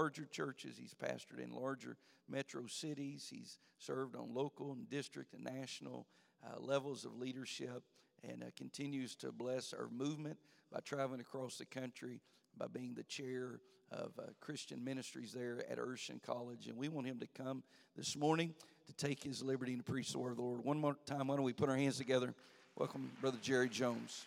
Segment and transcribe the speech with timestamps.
[0.00, 0.78] larger churches.
[0.78, 3.28] He's pastored in larger metro cities.
[3.30, 6.06] He's served on local and district and national
[6.42, 7.82] uh, levels of leadership
[8.26, 10.38] and uh, continues to bless our movement
[10.72, 12.22] by traveling across the country,
[12.56, 13.60] by being the chair
[13.92, 16.68] of uh, Christian ministries there at Urshan College.
[16.68, 17.62] And we want him to come
[17.94, 18.54] this morning
[18.86, 20.64] to take his liberty and to preach the word of the Lord.
[20.64, 22.32] One more time, why don't we put our hands together?
[22.74, 24.24] Welcome, Brother Jerry Jones.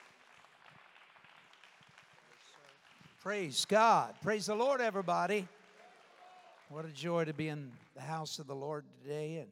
[3.24, 4.14] Praise God.
[4.22, 5.48] Praise the Lord, everybody.
[6.70, 9.50] What a joy to be in the house of the Lord today and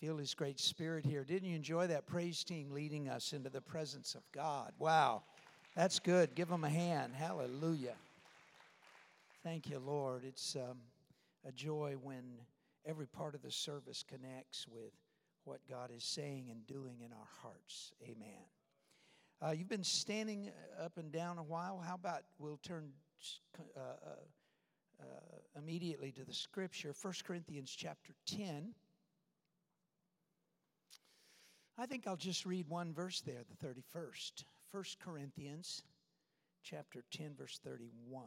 [0.00, 1.24] feel His great spirit here.
[1.24, 4.72] Didn't you enjoy that praise team leading us into the presence of God?
[4.78, 5.22] Wow,
[5.74, 6.34] that's good.
[6.34, 7.14] Give them a hand.
[7.14, 7.94] Hallelujah.
[9.42, 10.24] Thank you, Lord.
[10.26, 10.78] It's um,
[11.48, 12.24] a joy when
[12.84, 14.92] every part of the service connects with
[15.44, 17.92] what God is saying and doing in our hearts.
[18.02, 18.44] Amen.
[19.40, 21.82] Uh, you've been standing up and down a while.
[21.86, 22.90] How about we'll turn
[23.58, 24.10] uh, uh,
[25.00, 28.74] uh, immediately to the scripture, 1 Corinthians chapter 10.
[31.78, 34.44] I think I'll just read one verse there, the 31st.
[34.72, 35.82] 1 Corinthians
[36.62, 38.24] chapter 10, verse 31.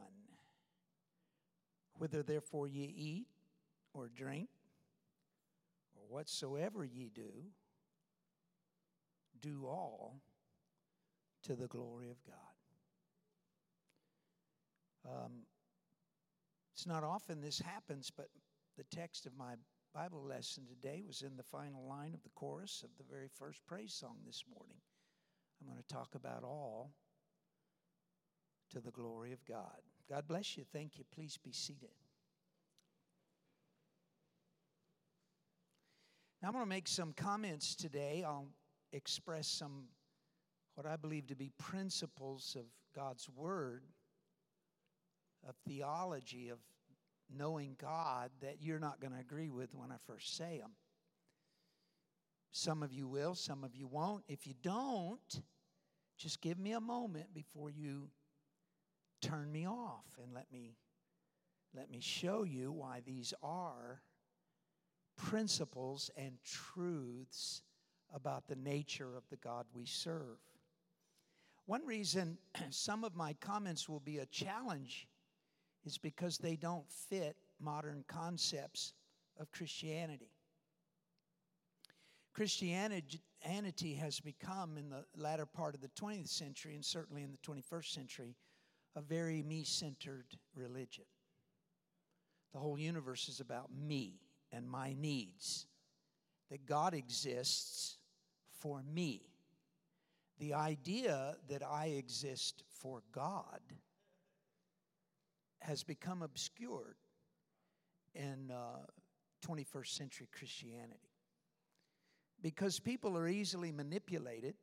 [1.98, 3.28] Whether therefore ye eat
[3.94, 4.50] or drink,
[5.96, 7.32] or whatsoever ye do,
[9.42, 10.16] do all
[11.44, 12.36] to the glory of God.
[15.06, 15.32] Um,
[16.74, 18.28] it's not often this happens, but
[18.78, 19.54] the text of my
[19.94, 23.60] Bible lesson today was in the final line of the chorus of the very first
[23.68, 24.78] praise song this morning.
[25.62, 26.92] I'm going to talk about all
[28.72, 29.82] to the glory of God.
[30.10, 30.64] God bless you.
[30.74, 31.06] Thank you.
[31.14, 31.92] Please be seated.
[36.42, 38.24] Now, I'm going to make some comments today.
[38.26, 38.50] I'll
[38.92, 39.86] express some
[40.76, 43.84] what I believe to be principles of God's Word,
[45.48, 46.60] of theology, of
[47.36, 50.72] knowing God that you're not going to agree with when I first say them.
[52.52, 54.24] Some of you will, some of you won't.
[54.28, 55.42] If you don't,
[56.18, 58.10] just give me a moment before you
[59.22, 60.76] turn me off and let me
[61.76, 64.02] let me show you why these are
[65.18, 67.64] principles and truths
[68.14, 70.38] about the nature of the God we serve.
[71.66, 72.38] One reason
[72.70, 75.08] some of my comments will be a challenge
[75.86, 78.94] is because they don't fit modern concepts
[79.40, 80.32] of Christianity.
[82.34, 87.38] Christianity has become, in the latter part of the 20th century and certainly in the
[87.38, 88.36] 21st century,
[88.96, 91.06] a very me centered religion.
[92.54, 94.20] The whole universe is about me
[94.52, 95.66] and my needs,
[96.50, 97.98] that God exists
[98.60, 99.22] for me.
[100.40, 103.60] The idea that I exist for God
[105.64, 106.96] has become obscured
[108.14, 108.86] in uh,
[109.48, 111.10] 21st century Christianity
[112.42, 114.56] because people are easily manipulated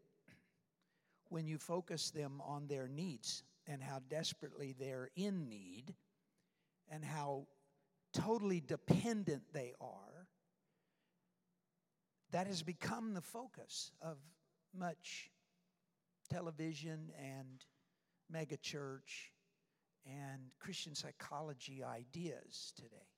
[1.31, 5.95] when you focus them on their needs and how desperately they're in need
[6.91, 7.47] and how
[8.13, 10.27] totally dependent they are.
[12.33, 14.19] That has become the focus of
[14.77, 15.31] much
[16.31, 17.65] television and
[18.33, 19.31] megachurch
[20.07, 23.09] and Christian psychology ideas today.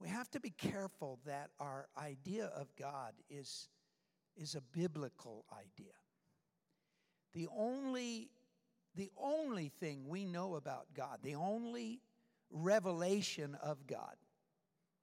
[0.00, 3.68] We have to be careful that our idea of God is,
[4.36, 5.92] is a biblical idea.
[7.34, 8.30] The only,
[8.94, 12.00] the only thing we know about God, the only
[12.50, 14.16] revelation of God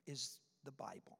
[0.08, 1.20] is the Bible.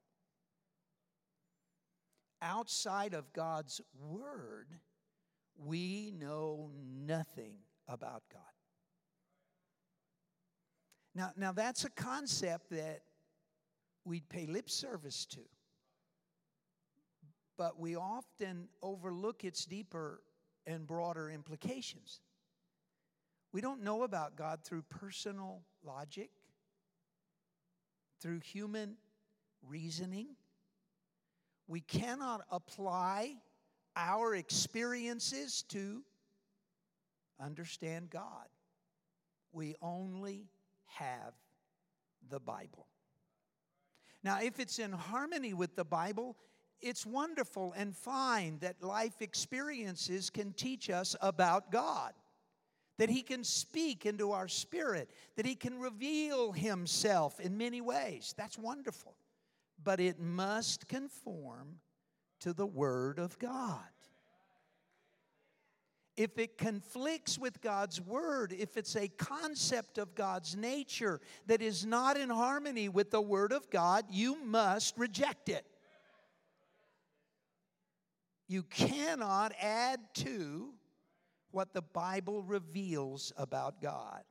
[2.42, 4.68] Outside of God's Word,
[5.56, 6.70] we know
[7.06, 7.54] nothing
[7.88, 8.42] about God.
[11.16, 13.00] Now, now that's a concept that
[14.04, 15.40] we'd pay lip service to.
[17.56, 20.20] But we often overlook its deeper
[20.66, 22.20] and broader implications.
[23.50, 26.28] We don't know about God through personal logic,
[28.20, 28.96] through human
[29.66, 30.36] reasoning.
[31.66, 33.36] We cannot apply
[33.96, 36.02] our experiences to
[37.40, 38.48] understand God.
[39.52, 40.50] We only
[40.86, 41.34] have
[42.28, 42.86] the Bible.
[44.22, 46.36] Now, if it's in harmony with the Bible,
[46.80, 52.12] it's wonderful and fine that life experiences can teach us about God,
[52.98, 58.34] that He can speak into our spirit, that He can reveal Himself in many ways.
[58.36, 59.16] That's wonderful.
[59.82, 61.76] But it must conform
[62.40, 63.84] to the Word of God.
[66.16, 71.84] If it conflicts with God's word, if it's a concept of God's nature that is
[71.84, 75.66] not in harmony with the word of God, you must reject it.
[78.48, 80.72] You cannot add to
[81.50, 84.22] what the Bible reveals about God.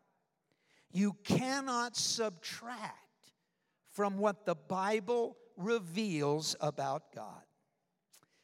[0.92, 3.34] You cannot subtract
[3.92, 7.42] from what the Bible reveals about God.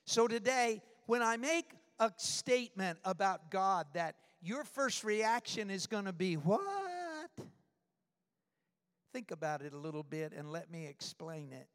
[0.05, 6.05] So today, when I make a statement about God that your first reaction is going
[6.05, 6.61] to be, What?
[9.13, 11.67] Think about it a little bit and let me explain it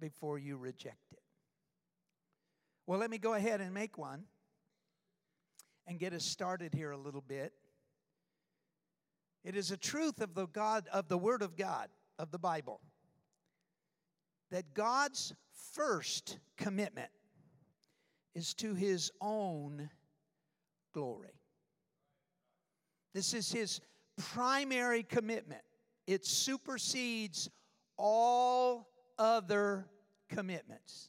[0.00, 1.20] before you reject it.
[2.86, 4.24] Well, let me go ahead and make one
[5.86, 7.52] and get us started here a little bit.
[9.44, 11.88] It is a truth of the God of the word of God
[12.18, 12.80] of the Bible
[14.50, 15.34] that God's
[15.74, 17.10] first commitment
[18.36, 19.88] is to his own
[20.92, 21.40] glory.
[23.14, 23.80] This is his
[24.18, 25.62] primary commitment.
[26.06, 27.48] It supersedes
[27.96, 29.86] all other
[30.28, 31.08] commitments.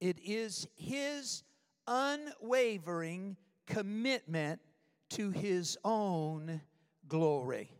[0.00, 1.42] It is his
[1.86, 3.36] unwavering
[3.66, 4.62] commitment
[5.10, 6.62] to his own
[7.06, 7.70] glory.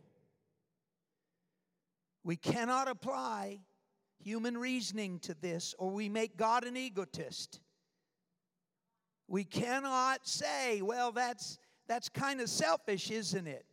[2.23, 3.61] We cannot apply
[4.19, 7.59] human reasoning to this or we make God an egotist.
[9.27, 11.57] We cannot say, well, that's,
[11.87, 13.65] that's kind of selfish, isn't it?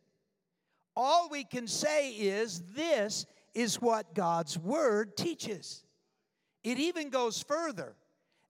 [0.96, 5.84] All we can say is this is what God's Word teaches.
[6.64, 7.94] It even goes further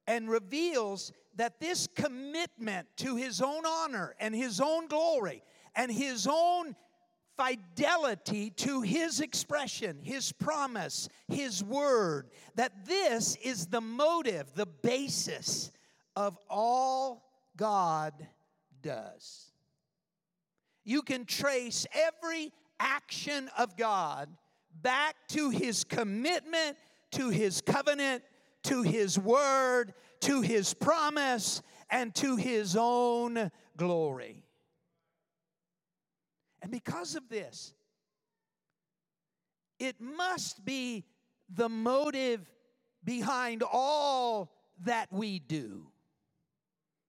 [0.07, 5.43] and reveals that this commitment to His own honor and His own glory
[5.75, 6.77] and His own
[7.37, 15.71] fidelity to His expression, His promise, His Word, that this is the motive, the basis
[16.17, 18.15] of all God
[18.83, 19.53] does.
[20.85, 24.29] You can trace every action of God
[24.83, 26.77] back to his commitment,
[27.13, 28.25] to his covenant,
[28.65, 34.45] to his word, to his promise, and to his own glory.
[36.63, 37.75] And because of this,
[39.79, 41.05] it must be
[41.53, 42.51] the motive
[43.05, 44.53] behind all
[44.85, 45.92] that we do.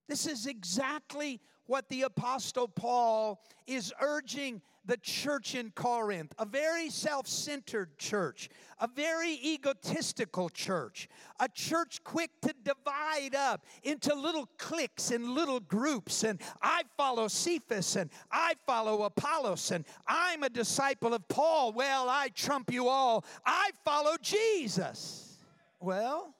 [0.07, 6.89] This is exactly what the Apostle Paul is urging the church in Corinth, a very
[6.89, 11.07] self centered church, a very egotistical church,
[11.39, 16.23] a church quick to divide up into little cliques and little groups.
[16.23, 21.71] And I follow Cephas and I follow Apollos and I'm a disciple of Paul.
[21.71, 23.23] Well, I trump you all.
[23.45, 25.37] I follow Jesus.
[25.79, 26.35] Well,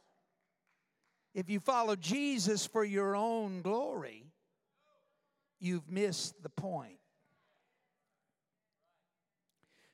[1.34, 4.26] if you follow Jesus for your own glory,
[5.60, 6.98] you've missed the point.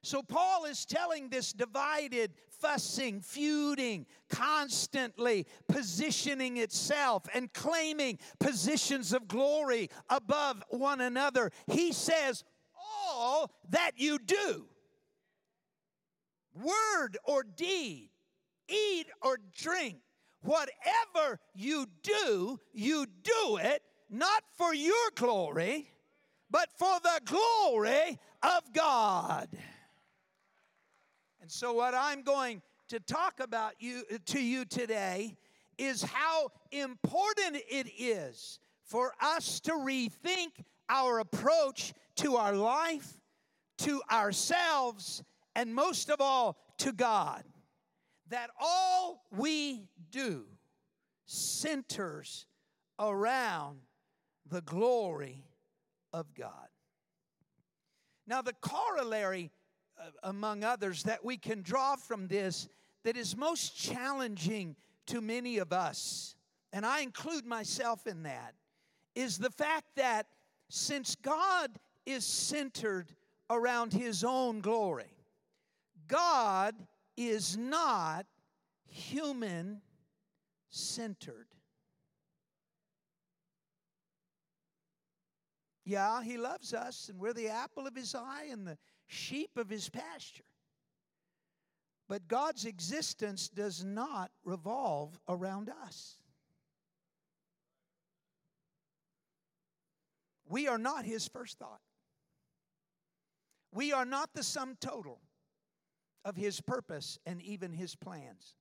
[0.01, 9.27] So, Paul is telling this divided, fussing, feuding, constantly positioning itself and claiming positions of
[9.27, 11.51] glory above one another.
[11.67, 12.43] He says,
[13.07, 14.65] All that you do,
[16.55, 18.09] word or deed,
[18.69, 19.97] eat or drink,
[20.41, 25.89] whatever you do, you do it not for your glory,
[26.49, 29.49] but for the glory of God.
[31.41, 35.37] And so, what I'm going to talk about you to you today
[35.77, 43.19] is how important it is for us to rethink our approach to our life,
[43.77, 45.23] to ourselves,
[45.55, 47.43] and most of all, to God
[48.29, 50.45] that all we do
[51.25, 52.45] centers
[52.99, 53.79] around
[54.49, 55.45] the glory
[56.13, 56.67] of God.
[58.27, 59.51] Now, the corollary,
[59.99, 62.67] uh, among others, that we can draw from this
[63.03, 64.75] that is most challenging
[65.07, 66.35] to many of us,
[66.71, 68.53] and I include myself in that,
[69.15, 70.27] is the fact that
[70.69, 71.71] since God
[72.05, 73.15] is centered
[73.49, 75.17] around His own glory,
[76.07, 76.75] God
[77.27, 78.25] is not
[78.87, 79.81] human
[80.69, 81.47] centered.
[85.83, 89.69] Yeah, he loves us, and we're the apple of his eye and the sheep of
[89.69, 90.43] his pasture.
[92.07, 96.15] But God's existence does not revolve around us.
[100.47, 101.81] We are not his first thought.
[103.71, 105.19] We are not the sum total
[106.25, 108.55] of his purpose and even his plans.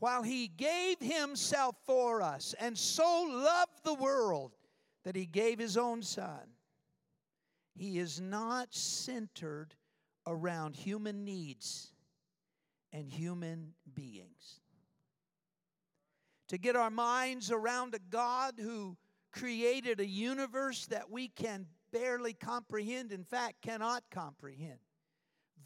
[0.00, 4.56] while he gave himself for us and so loved the world
[5.04, 6.40] that he gave his own son,
[7.74, 9.74] he is not centered
[10.26, 11.92] around human needs
[12.92, 14.60] and human beings.
[16.48, 18.96] To get our minds around a God who
[19.32, 24.80] created a universe that we can barely comprehend, in fact, cannot comprehend.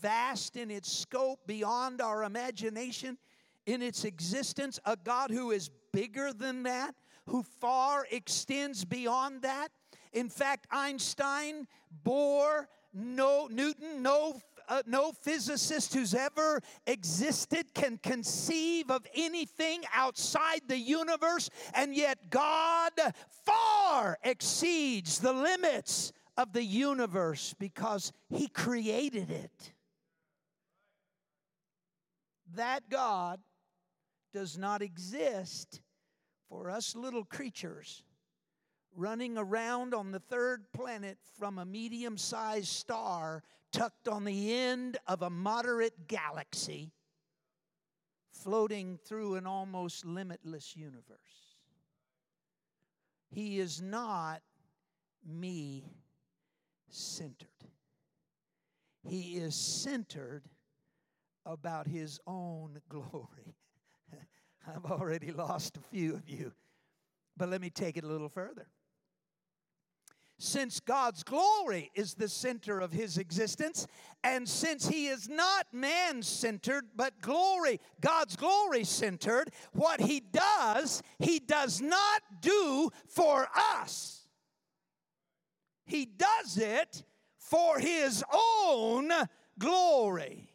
[0.05, 3.17] Vast in its scope, beyond our imagination,
[3.65, 6.95] in its existence, a God who is bigger than that,
[7.25, 9.69] who far extends beyond that.
[10.13, 11.67] In fact, Einstein,
[12.05, 20.61] Bohr, no Newton, no uh, no physicist who's ever existed can conceive of anything outside
[20.69, 22.93] the universe, and yet God
[23.47, 29.74] far exceeds the limits of the universe because He created it.
[32.55, 33.41] That God
[34.33, 35.81] does not exist
[36.49, 38.03] for us little creatures
[38.97, 43.43] running around on the third planet from a medium sized star
[43.73, 46.93] tucked on the end of a moderate galaxy,
[48.31, 51.57] floating through an almost limitless universe.
[53.31, 54.43] He is not
[55.27, 55.85] me
[56.89, 57.49] centered.
[59.03, 60.45] He is centered
[61.47, 63.57] about his own glory.
[64.67, 66.53] I've already lost a few of you,
[67.37, 68.67] but let me take it a little further
[70.39, 73.87] since God's glory is the center of his existence,
[74.23, 81.03] and since he is not man centered, but glory, God's glory centered, what he does,
[81.19, 84.27] he does not do for us.
[85.87, 87.05] He does it
[87.39, 89.11] for his own
[89.59, 90.51] glory.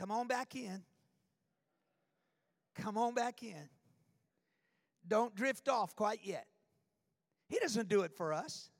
[0.00, 0.82] Come on back in.
[2.74, 3.68] Come on back in.
[5.06, 6.46] Don't drift off quite yet.
[7.48, 8.70] He doesn't do it for us.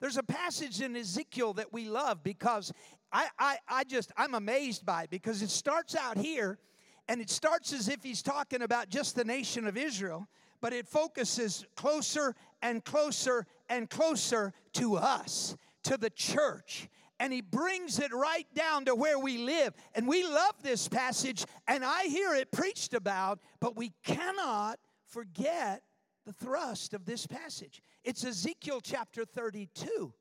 [0.00, 2.72] There's a passage in Ezekiel that we love because
[3.12, 6.58] I, I, I just, I'm amazed by it because it starts out here
[7.06, 10.26] and it starts as if he's talking about just the nation of Israel,
[10.60, 16.88] but it focuses closer and closer and closer to us, to the church.
[17.20, 19.74] And he brings it right down to where we live.
[19.94, 25.82] And we love this passage, and I hear it preached about, but we cannot forget
[26.26, 27.82] the thrust of this passage.
[28.04, 30.12] It's Ezekiel chapter 32.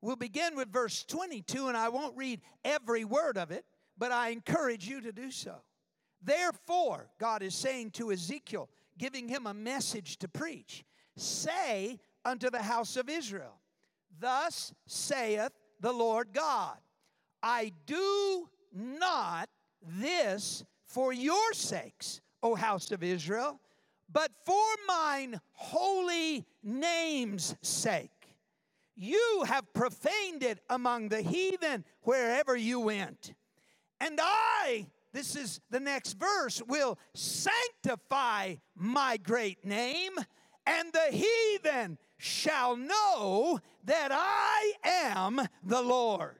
[0.00, 3.64] We'll begin with verse 22, and I won't read every word of it,
[3.96, 5.56] but I encourage you to do so.
[6.22, 8.68] Therefore, God is saying to Ezekiel,
[8.98, 10.84] giving him a message to preach
[11.16, 13.60] Say unto the house of Israel,
[14.20, 16.76] Thus saith the Lord God,
[17.42, 19.48] I do not
[19.82, 23.60] this for your sakes, O house of Israel
[24.12, 28.10] but for mine holy name's sake.
[28.96, 33.34] You have profaned it among the heathen wherever you went.
[34.00, 40.12] And I, this is the next verse, will sanctify my great name,
[40.66, 46.38] and the heathen shall know that I am the Lord.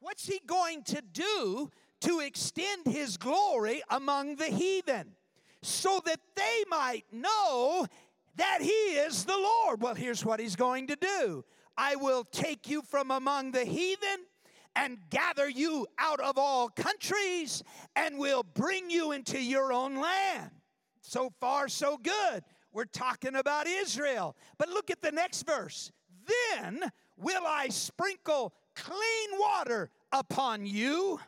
[0.00, 1.70] What's he going to do
[2.02, 5.16] to extend his glory among the heathen?
[5.66, 7.86] so that they might know
[8.36, 9.82] that He is the Lord.
[9.82, 11.44] Well, here's what He's going to do
[11.76, 14.26] I will take you from among the heathen
[14.74, 17.62] and gather you out of all countries
[17.94, 20.50] and will bring you into your own land.
[21.00, 22.42] So far, so good.
[22.76, 24.36] We're talking about Israel.
[24.58, 25.90] But look at the next verse.
[26.60, 26.82] Then
[27.16, 31.18] will I sprinkle clean water upon you,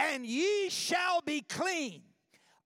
[0.00, 2.02] and ye shall be clean.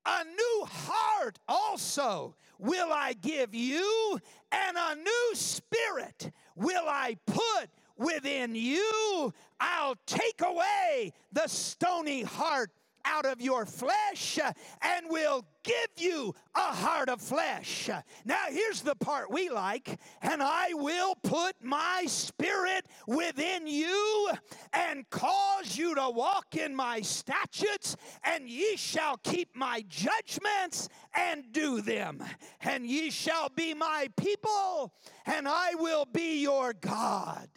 [0.07, 4.19] A new heart also will I give you,
[4.51, 9.31] and a new spirit will I put within you.
[9.59, 12.71] I'll take away the stony heart
[13.05, 17.89] out of your flesh uh, and will give you a heart of flesh.
[18.25, 24.31] Now, here's the part we like, and I will put my spirit within you
[24.73, 31.51] and cause you to walk in my statutes, and ye shall keep my judgments and
[31.51, 32.23] do them.
[32.61, 34.93] And ye shall be my people,
[35.25, 37.47] and I will be your God.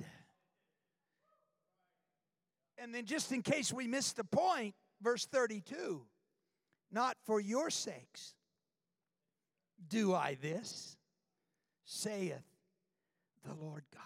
[2.76, 4.74] And then, just in case we missed the point,
[5.04, 6.02] verse 32
[6.90, 8.34] Not for your sakes
[9.88, 10.96] do I this,
[11.84, 12.42] saith
[13.44, 14.02] the Lord God.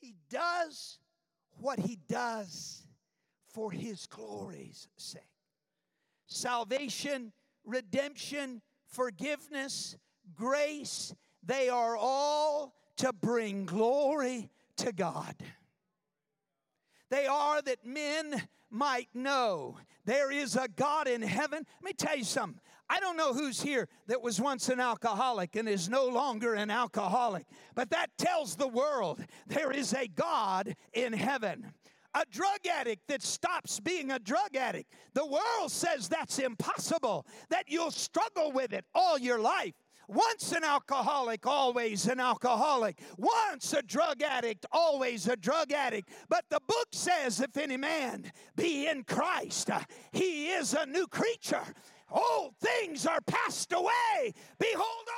[0.00, 0.98] He does
[1.60, 2.86] what he does
[3.52, 5.22] for his glory's sake.
[6.26, 7.32] Salvation,
[7.64, 9.96] redemption, forgiveness,
[10.34, 15.34] grace, they are all to bring glory to God.
[17.10, 21.66] They are that men might know there is a God in heaven.
[21.80, 22.60] Let me tell you something.
[22.90, 26.70] I don't know who's here that was once an alcoholic and is no longer an
[26.70, 31.72] alcoholic, but that tells the world there is a God in heaven.
[32.14, 34.90] A drug addict that stops being a drug addict.
[35.12, 39.74] The world says that's impossible, that you'll struggle with it all your life.
[40.08, 42.98] Once an alcoholic, always an alcoholic.
[43.18, 46.08] Once a drug addict, always a drug addict.
[46.30, 49.70] But the book says, if any man be in Christ,
[50.10, 51.62] he is a new creature.
[52.10, 54.32] Old things are passed away.
[54.58, 55.08] Behold,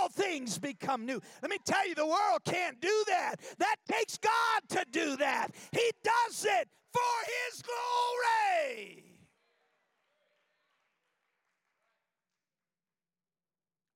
[0.00, 1.20] all things become new.
[1.42, 3.36] Let me tell you, the world can't do that.
[3.58, 5.48] That takes God to do that.
[5.72, 9.07] He does it for His glory.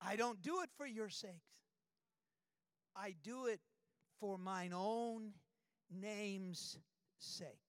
[0.05, 1.33] I don't do it for your sakes.
[2.95, 3.59] I do it
[4.19, 5.31] for mine own
[5.91, 6.77] name's
[7.19, 7.59] sake.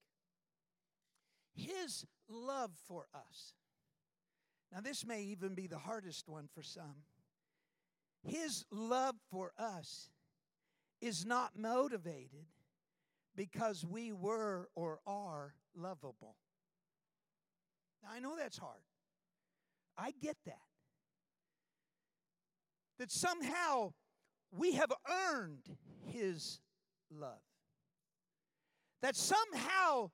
[1.55, 3.55] His love for us
[4.75, 7.05] now, this may even be the hardest one for some.
[8.25, 10.11] His love for us
[11.01, 12.47] is not motivated
[13.37, 16.35] because we were or are lovable.
[18.03, 18.83] Now, I know that's hard.
[19.97, 20.59] I get that.
[22.99, 23.93] That somehow
[24.57, 24.93] we have
[25.33, 26.61] earned His
[27.11, 27.41] love.
[29.03, 30.11] That somehow,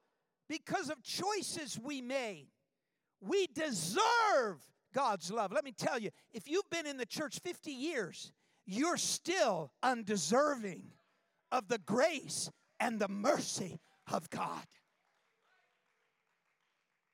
[0.48, 2.48] because of choices we made,
[3.20, 4.58] we deserve
[4.94, 5.52] God's love.
[5.52, 8.32] Let me tell you, if you've been in the church 50 years,
[8.66, 10.84] you're still undeserving
[11.52, 14.64] of the grace and the mercy of God.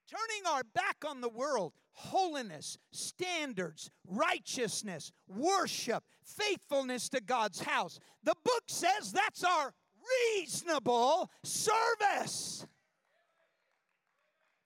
[0.08, 7.98] Turning our back on the world, holiness, standards, righteousness, worship, faithfulness to God's house.
[8.22, 9.72] The book says that's our
[10.36, 12.66] reasonable service.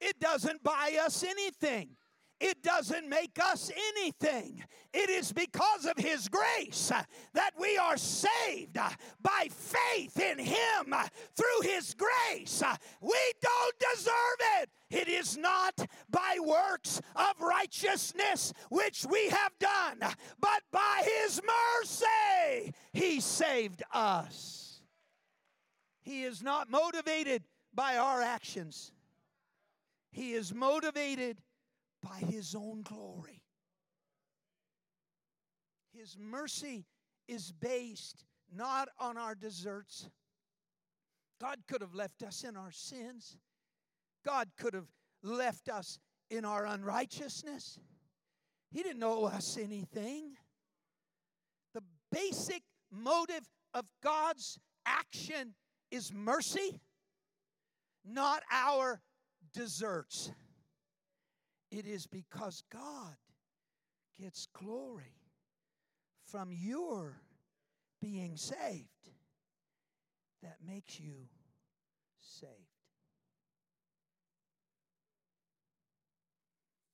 [0.01, 1.97] It doesn't buy us anything.
[2.40, 4.64] It doesn't make us anything.
[4.94, 6.90] It is because of His grace
[7.35, 8.79] that we are saved
[9.20, 10.94] by faith in Him
[11.37, 12.62] through His grace.
[13.03, 14.70] We don't deserve it.
[14.90, 19.98] It is not by works of righteousness which we have done,
[20.40, 24.81] but by His mercy He saved us.
[26.00, 28.92] He is not motivated by our actions.
[30.11, 31.37] He is motivated
[32.03, 33.43] by His own glory.
[35.93, 36.87] His mercy
[37.29, 40.09] is based not on our deserts.
[41.41, 43.37] God could have left us in our sins.
[44.25, 44.89] God could have
[45.23, 45.99] left us
[46.31, 47.79] in our unrighteousness.
[48.71, 50.37] He didn't owe us anything.
[51.75, 51.83] The
[52.13, 55.55] basic motive of God's action
[55.91, 56.81] is mercy,
[58.05, 59.01] not our
[59.53, 60.33] deserts.
[61.70, 63.16] It is because God
[64.20, 65.14] gets glory
[66.26, 67.20] from your
[68.00, 68.88] being saved
[70.42, 71.28] that makes you
[72.18, 72.50] saved.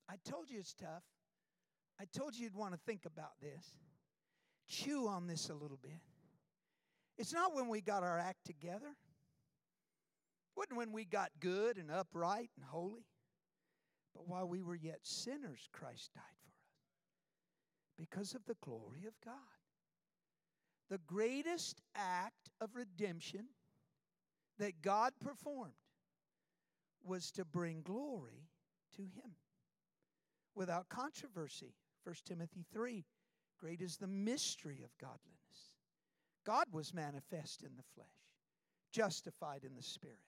[0.09, 1.03] I told you it's tough.
[2.01, 3.75] I told you you'd want to think about this.
[4.69, 6.01] Chew on this a little bit.
[7.19, 8.95] It's not when we got our act together.
[10.57, 13.07] Wasn't when we got good and upright and holy,
[14.17, 19.13] but while we were yet sinners, Christ died for us because of the glory of
[19.25, 19.35] God.
[20.89, 23.47] The greatest act of redemption
[24.59, 25.73] that God performed
[27.05, 28.49] was to bring glory
[28.97, 29.35] to Him
[30.55, 31.75] without controversy.
[32.05, 33.05] 1 Timothy 3
[33.59, 35.75] Great is the mystery of godliness.
[36.45, 38.07] God was manifest in the flesh,
[38.93, 40.19] justified in the Spirit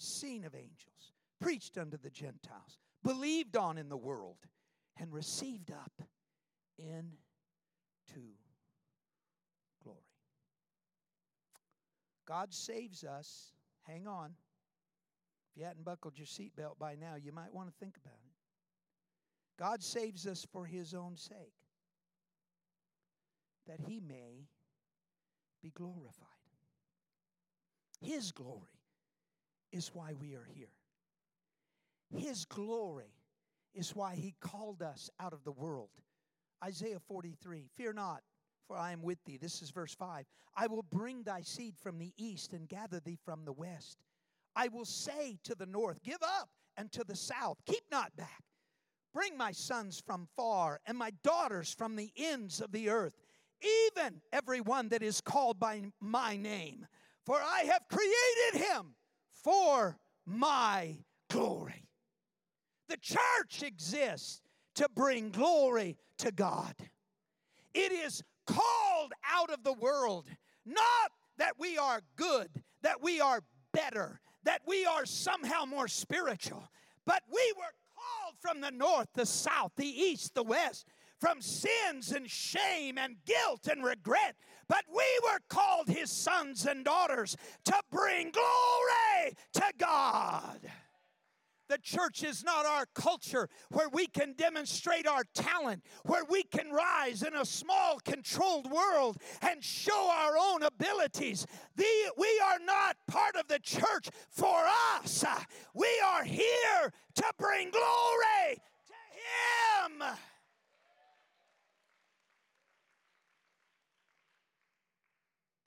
[0.00, 4.36] seen of angels, preached unto the Gentiles, believed on in the world,
[4.98, 6.02] and received up
[6.78, 8.22] into
[9.82, 9.98] glory.
[12.26, 13.52] God saves us.
[13.82, 14.34] Hang on.
[15.50, 18.32] If you hadn't buckled your seatbelt by now, you might want to think about it.
[19.58, 21.54] God saves us for his own sake,
[23.66, 24.46] that he may
[25.62, 26.26] be glorified.
[28.00, 28.80] His glory
[29.72, 30.68] is why we are here.
[32.16, 33.14] His glory
[33.74, 35.90] is why He called us out of the world.
[36.62, 38.22] Isaiah 43 Fear not,
[38.66, 39.38] for I am with thee.
[39.40, 40.24] This is verse 5.
[40.56, 43.98] I will bring thy seed from the east and gather thee from the west.
[44.56, 48.42] I will say to the north, Give up, and to the south, Keep not back.
[49.12, 53.16] Bring my sons from far and my daughters from the ends of the earth,
[53.96, 56.86] even every one that is called by my name.
[57.26, 58.94] For I have created him
[59.32, 60.96] for my
[61.28, 61.79] glory.
[62.90, 64.42] The church exists
[64.74, 66.74] to bring glory to God.
[67.72, 70.26] It is called out of the world,
[70.66, 72.48] not that we are good,
[72.82, 76.68] that we are better, that we are somehow more spiritual,
[77.06, 77.62] but we were
[77.94, 80.88] called from the north, the south, the east, the west,
[81.20, 84.34] from sins and shame and guilt and regret.
[84.68, 90.58] But we were called his sons and daughters to bring glory to God.
[91.70, 96.72] The church is not our culture where we can demonstrate our talent, where we can
[96.72, 101.46] rise in a small, controlled world and show our own abilities.
[101.76, 101.84] The,
[102.18, 104.64] we are not part of the church for
[104.96, 105.24] us.
[105.72, 109.98] We are here to bring glory to Him.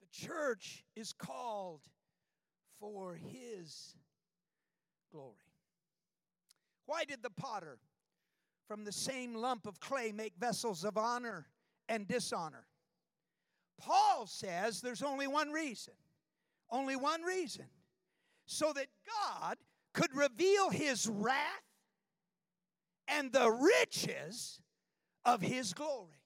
[0.02, 1.80] The church is called
[2.78, 3.96] for His
[5.10, 5.53] glory.
[6.86, 7.78] Why did the potter
[8.68, 11.46] from the same lump of clay make vessels of honor
[11.88, 12.66] and dishonor?
[13.78, 15.94] Paul says there's only one reason.
[16.70, 17.66] Only one reason.
[18.46, 19.56] So that God
[19.92, 21.38] could reveal his wrath
[23.08, 24.60] and the riches
[25.24, 26.20] of his glory.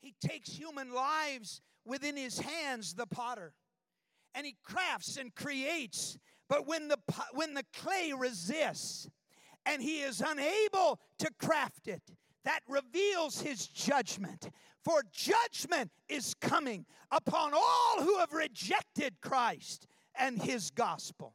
[0.00, 3.54] He takes human lives within his hands, the potter,
[4.34, 6.18] and he crafts and creates
[6.52, 6.98] but when the,
[7.32, 9.08] when the clay resists
[9.64, 12.02] and he is unable to craft it,
[12.44, 14.50] that reveals his judgment.
[14.84, 21.32] For judgment is coming upon all who have rejected Christ and his gospel.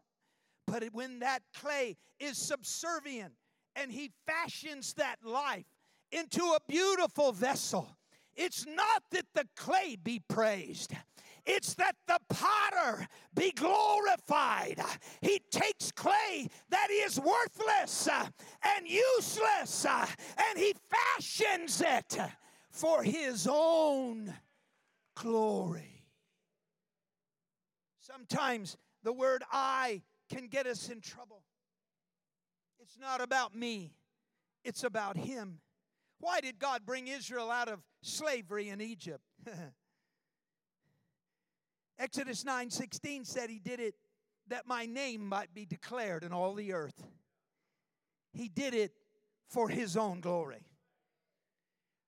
[0.67, 3.33] But when that clay is subservient
[3.75, 5.65] and he fashions that life
[6.11, 7.97] into a beautiful vessel,
[8.35, 10.93] it's not that the clay be praised,
[11.47, 14.81] it's that the potter be glorified.
[15.21, 18.27] He takes clay that is worthless uh,
[18.63, 20.05] and useless uh,
[20.49, 22.17] and he fashions it
[22.69, 24.33] for his own
[25.15, 26.03] glory.
[27.99, 31.43] Sometimes the word I can get us in trouble.
[32.79, 33.93] It's not about me,
[34.65, 35.59] it's about him.
[36.19, 39.23] Why did God bring Israel out of slavery in Egypt?
[41.99, 43.95] Exodus 9:16 said he did it
[44.47, 47.07] that my name might be declared in all the earth.
[48.33, 48.93] He did it
[49.49, 50.65] for his own glory.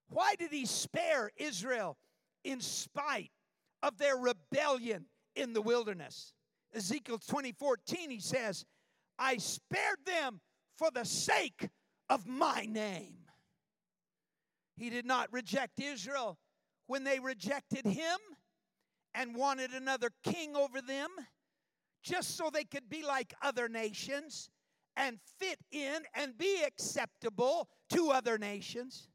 [0.09, 1.97] Why did he spare Israel
[2.43, 3.31] in spite
[3.81, 6.33] of their rebellion in the wilderness?
[6.73, 8.65] Ezekiel 20:14 he says,
[9.17, 10.41] "I spared them
[10.75, 11.69] for the sake
[12.09, 13.27] of my name."
[14.75, 16.39] He did not reject Israel
[16.85, 18.19] when they rejected him
[19.13, 21.09] and wanted another king over them
[22.03, 24.49] just so they could be like other nations
[24.95, 29.09] and fit in and be acceptable to other nations.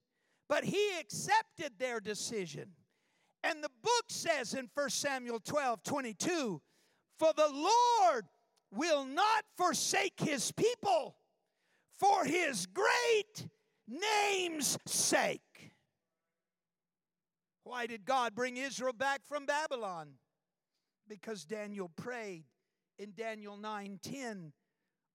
[0.48, 2.70] But he accepted their decision.
[3.42, 6.62] And the book says in 1 Samuel 12 22,
[7.18, 8.24] For the Lord
[8.70, 11.16] will not forsake his people
[11.98, 13.48] for his great
[13.86, 15.43] name's sake.
[17.64, 20.18] Why did God bring Israel back from Babylon?
[21.08, 22.44] Because Daniel prayed
[22.98, 24.52] in Daniel 9:10,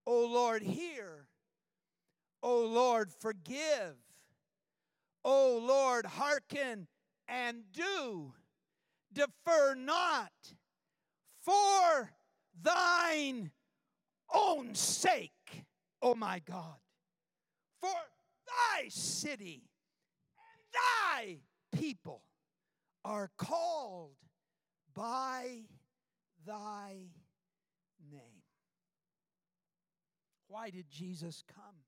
[0.06, 1.30] "O Lord, hear.
[2.42, 3.98] O Lord, forgive.
[5.24, 6.88] O Lord, hearken
[7.28, 8.34] and do.
[9.14, 10.32] Defer not
[11.42, 12.14] for
[12.62, 13.52] thine
[14.34, 15.66] own sake,
[16.02, 16.80] O my God,
[17.80, 17.94] for
[18.46, 19.70] thy city
[20.38, 22.24] and thy people
[23.10, 24.18] are called
[24.94, 25.62] by
[26.46, 27.08] thy
[28.12, 28.44] name.
[30.48, 31.82] Why did Jesus come?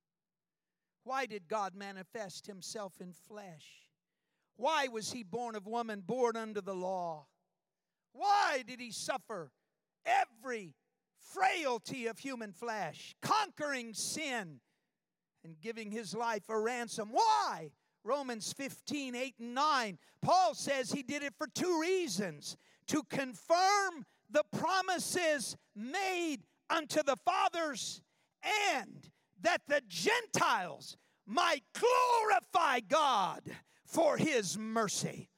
[1.04, 3.68] Why did God manifest himself in flesh?
[4.56, 7.28] Why was he born of woman, born under the law?
[8.14, 9.52] Why did he suffer
[10.04, 10.74] every
[11.34, 14.60] frailty of human flesh, conquering sin
[15.44, 17.10] and giving his life a ransom?
[17.12, 17.70] Why?
[18.04, 19.98] Romans 15, 8, and 9.
[20.22, 27.18] Paul says he did it for two reasons to confirm the promises made unto the
[27.18, 28.02] fathers
[28.70, 29.10] and
[29.42, 33.42] that the Gentiles might glorify God
[33.86, 35.30] for his mercy.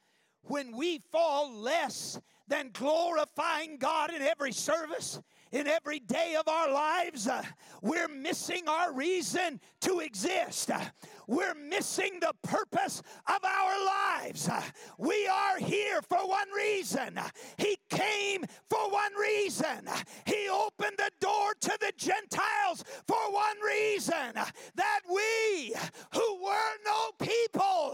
[0.44, 5.20] When we fall less than glorifying God in every service,
[5.52, 7.44] in every day of our lives, uh,
[7.82, 10.72] we're missing our reason to exist.
[10.72, 10.80] Uh,
[11.28, 14.50] we're missing the purpose of our lives.
[14.50, 14.62] Uh,
[14.98, 17.20] we are here for one reason.
[17.58, 19.88] He came for one reason.
[20.26, 25.74] He opened the door to the Gentiles for one reason that we
[26.14, 27.92] who were no people,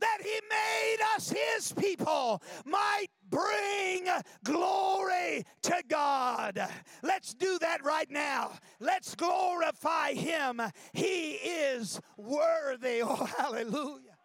[0.00, 4.06] that He made us His people, might bring
[4.44, 6.68] glory to God.
[7.02, 8.52] Let's do that right now.
[8.78, 10.60] Let's glorify Him.
[10.92, 13.02] He is worthy.
[13.02, 14.16] Oh, hallelujah.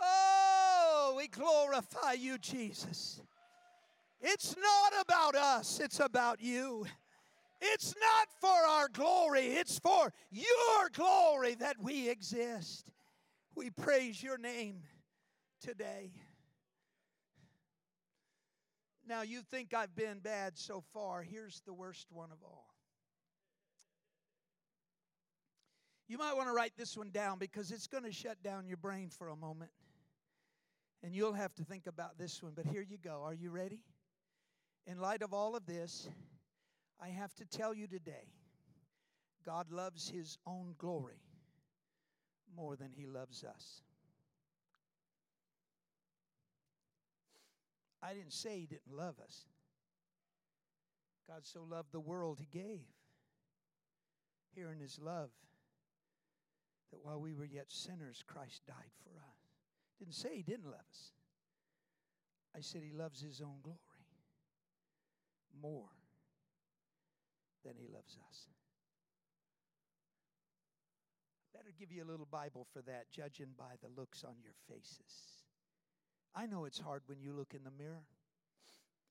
[0.00, 3.20] Oh, we glorify you, Jesus.
[4.20, 6.86] It's not about us, it's about you.
[7.60, 12.90] It's not for our glory, it's for your glory that we exist.
[13.58, 14.84] We praise your name
[15.60, 16.12] today.
[19.04, 21.24] Now, you think I've been bad so far.
[21.24, 22.68] Here's the worst one of all.
[26.06, 28.76] You might want to write this one down because it's going to shut down your
[28.76, 29.72] brain for a moment.
[31.02, 32.52] And you'll have to think about this one.
[32.54, 33.22] But here you go.
[33.24, 33.80] Are you ready?
[34.86, 36.08] In light of all of this,
[37.00, 38.30] I have to tell you today
[39.44, 41.18] God loves His own glory
[42.56, 43.82] more than he loves us.
[48.02, 49.46] I didn't say he didn't love us.
[51.26, 52.86] God so loved the world, he gave.
[54.54, 55.30] Here in his love,
[56.90, 59.36] that while we were yet sinners, Christ died for us.
[59.98, 61.12] Didn't say he didn't love us.
[62.56, 63.78] I said he loves his own glory
[65.60, 65.90] more
[67.64, 68.48] than he loves us
[71.78, 75.44] give you a little Bible for that, judging by the looks on your faces.
[76.34, 78.04] I know it's hard when you look in the mirror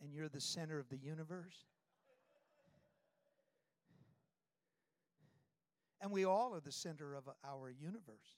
[0.02, 1.66] and you're the center of the universe.
[6.02, 8.38] And we all are the center of our universe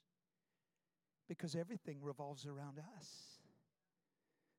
[1.28, 3.40] because everything revolves around us.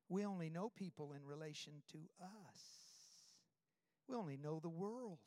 [0.08, 2.60] We only know people in relation to us.
[4.08, 5.18] We only know the world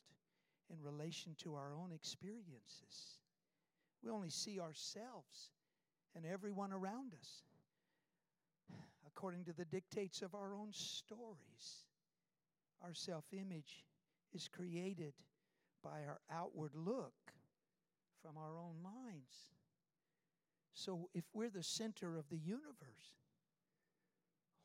[0.69, 3.24] in relation to our own experiences.
[4.05, 5.49] We only see ourselves
[6.15, 7.41] and everyone around us
[9.07, 11.85] according to the dictates of our own stories.
[12.83, 13.83] Our self image
[14.31, 15.13] is created
[15.83, 17.13] by our outward look
[18.21, 19.53] from our own minds.
[20.73, 23.15] So, if we're the center of the universe,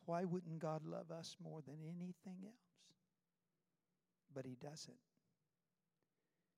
[0.05, 2.93] why wouldn't God love us more than anything else?
[4.35, 4.97] But He doesn't.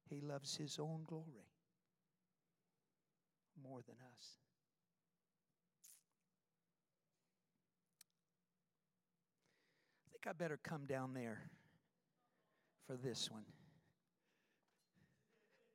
[0.08, 1.51] He loves His own glory
[3.60, 4.36] more than us.
[10.06, 11.50] I think I better come down there
[12.86, 13.44] for this one.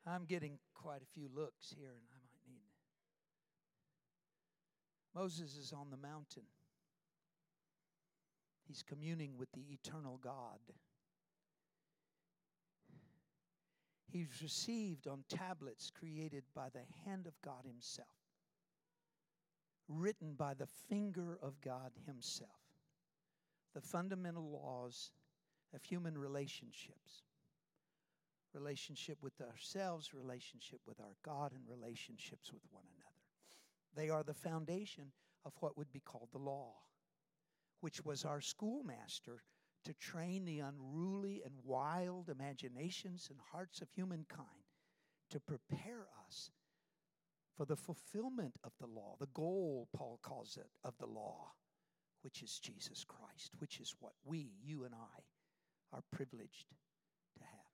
[0.05, 2.71] I'm getting quite a few looks here, and I might need.
[5.13, 6.43] Moses is on the mountain.
[8.67, 10.59] He's communing with the eternal God.
[14.07, 18.07] He's received on tablets created by the hand of God Himself,
[19.87, 22.49] written by the finger of God Himself.
[23.73, 25.11] The fundamental laws
[25.73, 27.23] of human relationships
[28.53, 33.07] relationship with ourselves, relationship with our God, and relationships with one another.
[33.95, 35.11] They are the foundation
[35.45, 36.73] of what would be called the law,
[37.81, 39.43] which was our schoolmaster
[39.87, 44.67] to train the unruly and wild imaginations and hearts of humankind
[45.29, 46.51] to prepare us
[47.55, 51.53] for the fulfillment of the law, the goal, Paul calls it, of the law,
[52.21, 56.67] which is Jesus Christ, which is what we, you and I, are privileged
[57.37, 57.71] to have.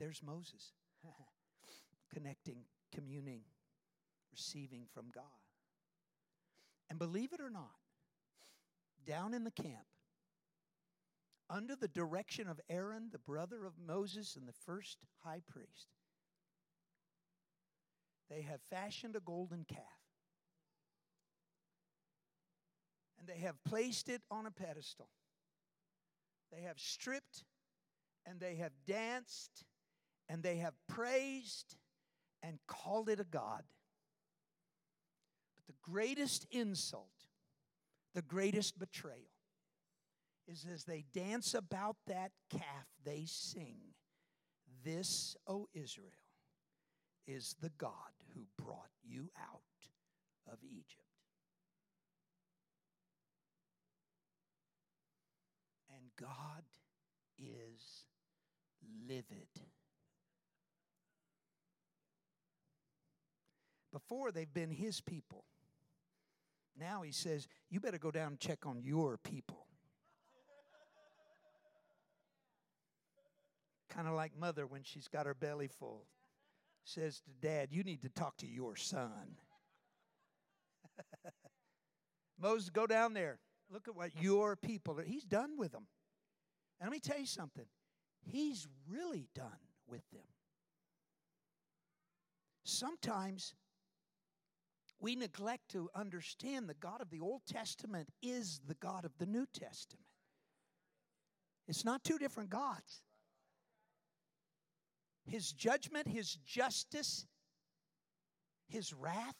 [0.00, 0.72] There's Moses
[2.12, 3.42] connecting, communing,
[4.32, 5.22] receiving from God.
[6.90, 7.76] And believe it or not,
[9.06, 9.86] down in the camp,
[11.50, 15.88] under the direction of Aaron, the brother of Moses and the first high priest,
[18.28, 19.82] they have fashioned a golden calf.
[23.18, 25.08] And they have placed it on a pedestal.
[26.52, 27.44] They have stripped
[28.26, 29.64] and they have danced
[30.28, 31.76] and they have praised
[32.42, 33.62] and called it a God.
[35.56, 37.08] But the greatest insult,
[38.14, 39.37] the greatest betrayal,
[40.48, 43.78] is as they dance about that calf, they sing,
[44.84, 46.06] This, O Israel,
[47.26, 47.92] is the God
[48.34, 49.60] who brought you out
[50.50, 51.02] of Egypt.
[55.94, 56.64] And God
[57.38, 58.04] is
[59.06, 59.48] livid.
[63.92, 65.44] Before they've been his people.
[66.78, 69.67] Now he says, You better go down and check on your people.
[73.88, 76.06] Kind of like mother when she's got her belly full
[76.88, 79.36] says to dad, You need to talk to your son.
[82.40, 83.38] Moses, go down there.
[83.70, 85.04] Look at what your people are.
[85.04, 85.86] He's done with them.
[86.80, 87.66] And let me tell you something.
[88.22, 89.46] He's really done
[89.86, 90.22] with them.
[92.64, 93.54] Sometimes
[95.00, 99.26] we neglect to understand the God of the Old Testament is the God of the
[99.26, 100.06] New Testament.
[101.66, 103.02] It's not two different gods.
[105.28, 107.26] His judgment, His justice,
[108.68, 109.36] His wrath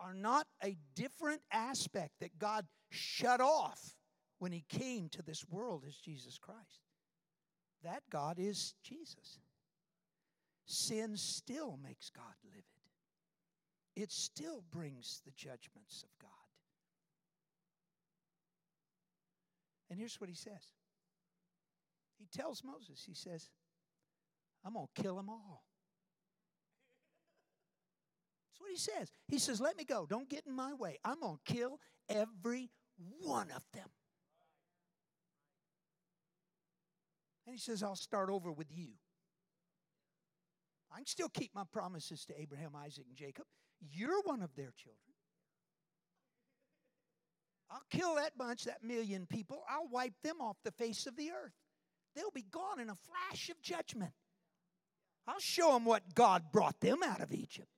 [0.00, 3.94] are not a different aspect that God shut off
[4.38, 6.82] when He came to this world as Jesus Christ.
[7.84, 9.38] That God is Jesus.
[10.66, 12.64] Sin still makes God livid,
[13.96, 16.30] it still brings the judgments of God.
[19.90, 20.72] And here's what He says
[22.18, 23.50] He tells Moses, He says,
[24.64, 25.64] I'm going to kill them all.
[28.48, 29.10] That's what he says.
[29.28, 30.06] He says, Let me go.
[30.08, 30.98] Don't get in my way.
[31.04, 32.70] I'm going to kill every
[33.20, 33.88] one of them.
[37.46, 38.88] And he says, I'll start over with you.
[40.92, 43.44] I can still keep my promises to Abraham, Isaac, and Jacob.
[43.80, 45.14] You're one of their children.
[47.70, 49.62] I'll kill that bunch, that million people.
[49.68, 51.52] I'll wipe them off the face of the earth.
[52.14, 54.12] They'll be gone in a flash of judgment.
[55.28, 57.68] I'll show them what God brought them out of Egypt.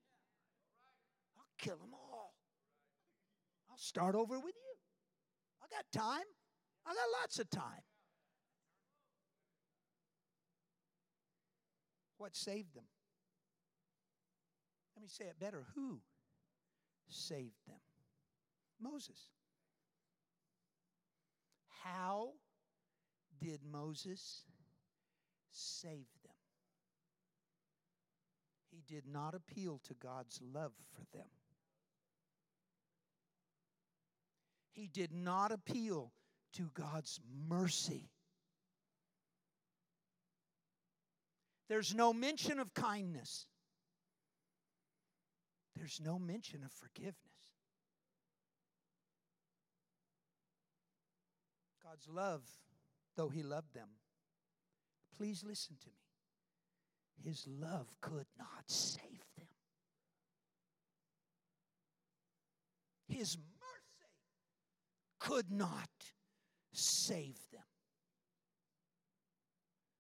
[1.37, 2.37] I'll kill them all.
[3.69, 4.77] I'll start over with you.
[5.61, 6.25] I got time.
[6.87, 7.83] I got lots of time.
[12.19, 12.85] What saved them?
[14.95, 15.65] Let me say it better.
[15.75, 15.99] Who
[17.09, 17.81] saved them?
[18.81, 19.29] Moses.
[21.83, 22.33] How
[23.43, 24.45] did Moses
[25.51, 26.20] save them?
[28.91, 31.29] Did not appeal to God's love for them.
[34.73, 36.11] He did not appeal
[36.55, 38.11] to God's mercy.
[41.69, 43.47] There's no mention of kindness.
[45.77, 47.15] There's no mention of forgiveness.
[51.85, 52.43] God's love,
[53.17, 53.91] though He loved them,
[55.17, 56.10] please listen to me.
[57.23, 59.47] His love could not save them.
[63.09, 64.11] His mercy
[65.19, 65.91] could not
[66.73, 67.63] save them.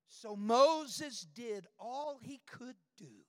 [0.08, 3.24] So Moses did all he could do.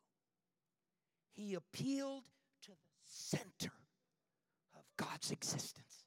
[1.32, 2.24] He appealed
[2.64, 3.72] to the center
[4.76, 6.06] of God's existence.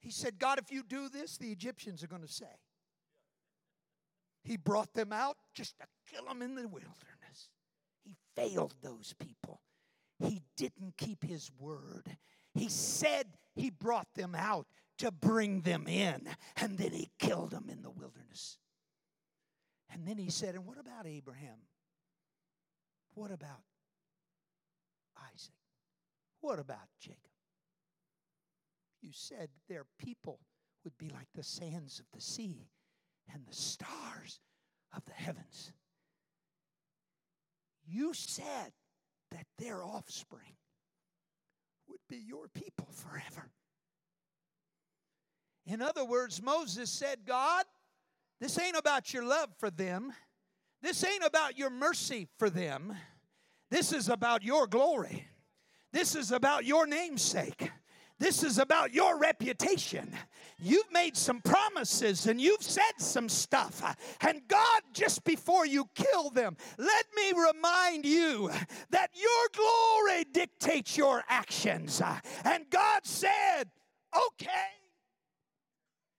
[0.00, 2.46] He said, God, if you do this, the Egyptians are going to say,
[4.44, 7.50] he brought them out just to kill them in the wilderness.
[8.02, 9.60] He failed those people.
[10.18, 12.16] He didn't keep his word.
[12.54, 14.66] He said he brought them out
[14.98, 18.58] to bring them in, and then he killed them in the wilderness.
[19.90, 21.58] And then he said, And what about Abraham?
[23.14, 23.62] What about
[25.34, 25.54] Isaac?
[26.40, 27.18] What about Jacob?
[29.00, 30.40] You said their people
[30.84, 32.68] would be like the sands of the sea
[33.32, 34.40] and the stars
[34.94, 35.72] of the heavens.
[37.86, 38.72] You said
[39.30, 40.56] that their offspring
[41.88, 43.50] would be your people forever.
[45.66, 47.64] In other words, Moses said, God,
[48.40, 50.12] this ain't about your love for them.
[50.82, 52.94] This ain't about your mercy for them.
[53.70, 55.28] This is about your glory.
[55.92, 57.70] This is about your namesake.
[58.18, 60.12] This is about your reputation.
[60.58, 63.82] You've made some promises and you've said some stuff.
[64.20, 68.50] And God, just before you kill them, let me remind you
[68.90, 72.00] that your glory dictates your actions.
[72.44, 73.64] And God said,
[74.14, 74.70] okay.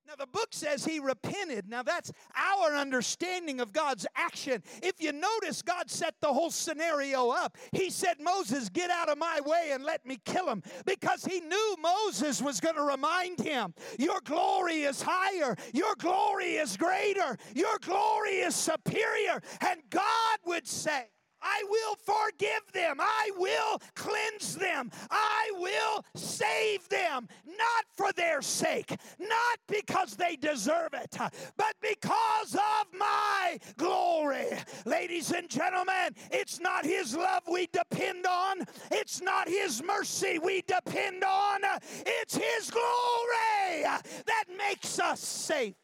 [0.06, 1.70] Now, the book says he repented.
[1.70, 4.64] Now, that's our understanding of God's action.
[4.82, 7.58] If you notice, God set the whole scenario up.
[7.72, 11.40] He said, Moses, get out of my way and let me kill him because he
[11.40, 17.38] knew Moses was going to remind him, Your glory is higher, your glory is greater,
[17.56, 19.42] your glory is superior.
[19.62, 21.06] And God would say,
[21.44, 22.98] I will forgive them.
[23.00, 24.92] I will cleanse them.
[25.12, 31.16] I will save them, not for their sake, not because they deserve it,
[31.58, 34.48] but because of my glory.
[34.86, 40.62] Ladies and gentlemen, it's not His love we depend on, it's not His mercy we
[40.62, 41.62] depend on,
[42.06, 45.76] it's His glory that makes us safe.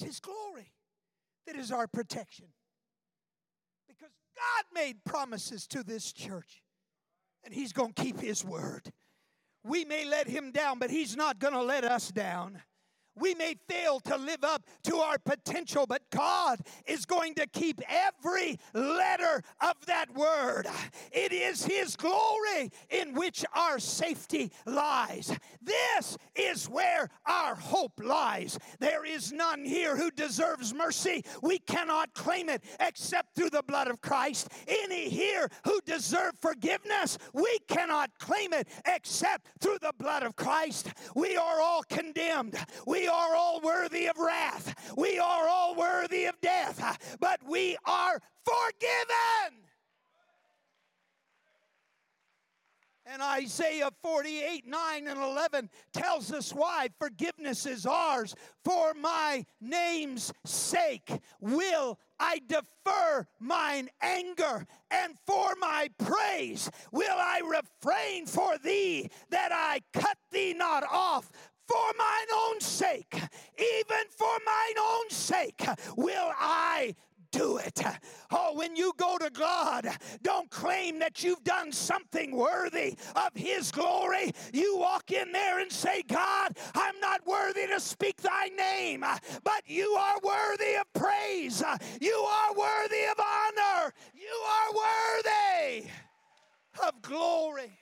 [0.00, 0.72] It's His glory
[1.46, 2.46] that is our protection.
[3.86, 6.62] Because God made promises to this church,
[7.44, 8.90] and He's going to keep His word.
[9.62, 12.62] We may let Him down, but He's not going to let us down.
[13.16, 17.80] We may fail to live up to our potential, but God is going to keep
[17.88, 20.66] every letter of that word.
[21.12, 25.36] It is His glory in which our safety lies.
[25.60, 28.58] This is where our hope lies.
[28.78, 31.24] There is none here who deserves mercy.
[31.42, 34.48] We cannot claim it except through the blood of Christ.
[34.66, 40.88] Any here who deserve forgiveness, we cannot claim it except through the blood of Christ.
[41.14, 42.56] We are all condemned.
[42.86, 44.94] We are all worthy of wrath.
[44.96, 49.60] We are all worthy of death, but we are forgiven.
[53.12, 58.36] And Isaiah 48, 9 and 11 tells us why forgiveness is ours.
[58.64, 67.40] For my name's sake will I defer mine anger, and for my praise will I
[67.40, 71.32] refrain for thee, that I cut thee not off
[71.70, 73.14] for mine own sake,
[73.58, 75.66] even for mine own sake,
[75.96, 76.96] will I
[77.30, 77.80] do it.
[78.32, 79.86] Oh, when you go to God,
[80.22, 84.32] don't claim that you've done something worthy of His glory.
[84.52, 89.04] You walk in there and say, God, I'm not worthy to speak thy name,
[89.44, 91.62] but you are worthy of praise.
[92.00, 93.92] You are worthy of honor.
[94.12, 95.88] You are worthy
[96.84, 97.78] of glory.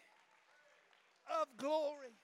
[1.41, 2.17] Of glory.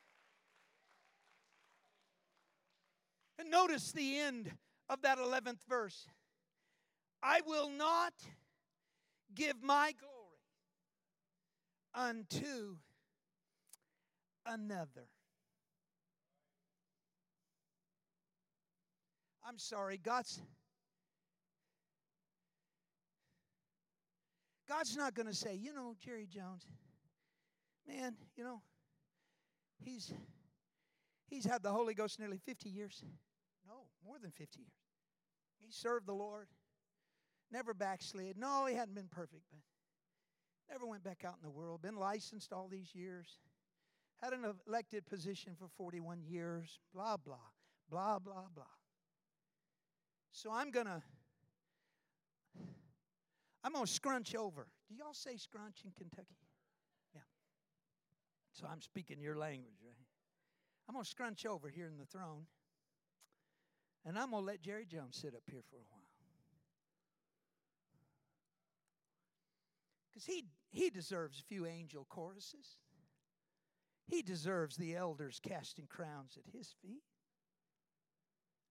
[3.45, 4.51] And notice the end
[4.88, 6.07] of that 11th verse.
[7.22, 8.12] I will not
[9.34, 10.14] give my glory
[11.95, 12.76] unto
[14.47, 15.09] another.
[19.47, 20.40] I'm sorry, God's
[24.66, 26.66] God's not going to say, you know, Jerry Jones,
[27.86, 28.62] man, you know,
[29.78, 30.12] he's
[31.28, 33.05] he's had the Holy Ghost nearly 50 years.
[33.67, 34.71] No, more than 50 years.
[35.59, 36.49] He served the Lord,
[37.51, 38.37] never backslid.
[38.37, 39.61] No, he hadn't been perfect, but
[40.71, 41.83] never went back out in the world.
[41.83, 43.39] Been licensed all these years.
[44.23, 46.81] Had an elected position for 41 years.
[46.93, 47.37] Blah, blah,
[47.91, 48.65] blah, blah, blah.
[50.33, 51.03] So I'm going to.
[53.62, 54.67] I'm going to scrunch over.
[54.89, 56.37] Do y'all say scrunch in Kentucky?
[57.15, 57.23] Yeah.
[58.53, 60.07] So I'm speaking your language, right?
[60.87, 62.45] I'm going to scrunch over here in the throne.
[64.07, 66.00] And I'm going to let Jerry Jones sit up here for a while.
[70.12, 72.76] Because he, he deserves a few angel choruses.
[74.07, 77.02] He deserves the elders casting crowns at his feet.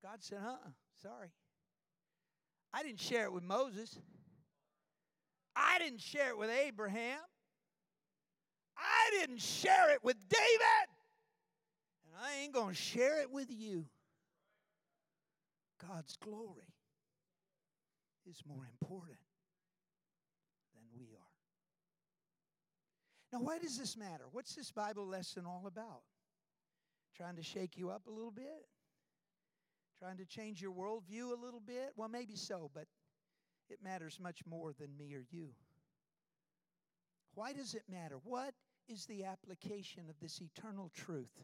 [0.04, 0.70] God said, uh uh
[1.02, 1.32] sorry.
[2.74, 3.98] I didn't share it with Moses.
[5.56, 7.20] I didn't share it with Abraham.
[8.78, 10.90] I didn't share it with David.
[12.06, 13.86] And I ain't going to share it with you.
[15.88, 16.74] God's glory
[18.30, 19.18] is more important
[20.74, 21.34] than we are.
[23.32, 24.26] Now, why does this matter?
[24.32, 26.04] What's this Bible lesson all about?
[27.18, 28.68] Trying to shake you up a little bit?
[30.00, 31.92] Trying to change your worldview a little bit?
[31.96, 32.86] Well, maybe so, but
[33.70, 35.50] it matters much more than me or you.
[37.34, 38.18] Why does it matter?
[38.24, 38.54] What
[38.88, 41.44] is the application of this eternal truth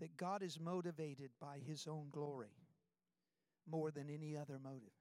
[0.00, 2.59] that God is motivated by His own glory?
[3.68, 4.94] More than any other motive.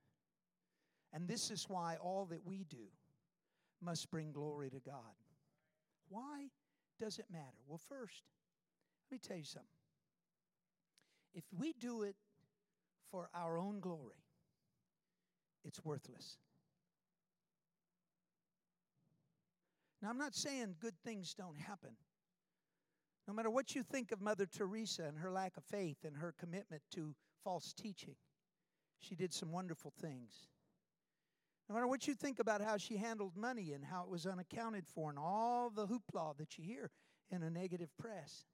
[1.14, 2.88] And this is why all that we do
[3.82, 5.16] must bring glory to God.
[6.10, 6.50] Why
[7.00, 7.58] does it matter?
[7.68, 8.24] Well, first,
[9.10, 9.70] let me tell you something.
[11.34, 12.16] If we do it
[13.12, 14.24] for our own glory,
[15.64, 16.38] it's worthless.
[20.02, 21.92] Now, I'm not saying good things don't happen.
[23.28, 26.34] No matter what you think of Mother Teresa and her lack of faith and her
[26.40, 28.16] commitment to false teaching,
[29.00, 30.48] she did some wonderful things.
[31.68, 34.88] No matter what you think about how she handled money and how it was unaccounted
[34.88, 36.90] for and all the hoopla that you hear
[37.32, 38.46] in a negative press,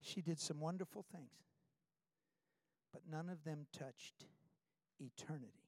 [0.00, 1.32] she did some wonderful things.
[2.92, 4.26] but none of them touched
[4.98, 5.64] eternity.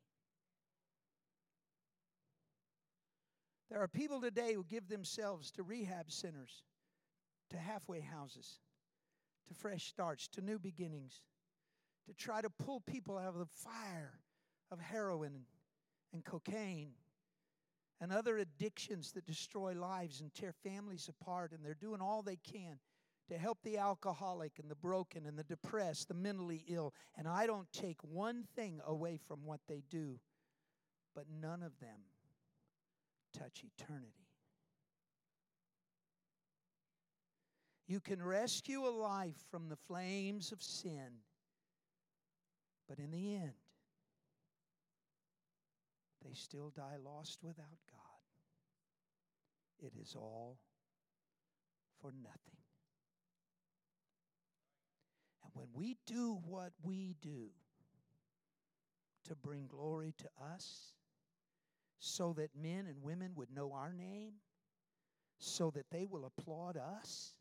[3.70, 6.64] There are people today who give themselves to rehab centers,
[7.50, 8.58] to halfway houses,
[9.46, 11.22] to fresh starts, to new beginnings,
[12.10, 14.18] to try to pull people out of the fire
[14.72, 15.42] of heroin
[16.12, 16.90] and cocaine
[18.00, 21.52] and other addictions that destroy lives and tear families apart.
[21.52, 22.80] And they're doing all they can
[23.28, 26.94] to help the alcoholic and the broken and the depressed, the mentally ill.
[27.16, 30.18] And I don't take one thing away from what they do,
[31.14, 32.00] but none of them
[33.38, 34.26] touch eternity.
[37.86, 41.22] You can rescue a life from the flames of sin,
[42.90, 43.52] but in the end,
[46.24, 48.00] they still die lost without God.
[49.78, 50.58] It is all
[52.02, 52.58] for nothing.
[55.44, 57.50] And when we do what we do
[59.28, 60.94] to bring glory to us,
[62.00, 64.32] so that men and women would know our name,
[65.38, 67.34] so that they will applaud us,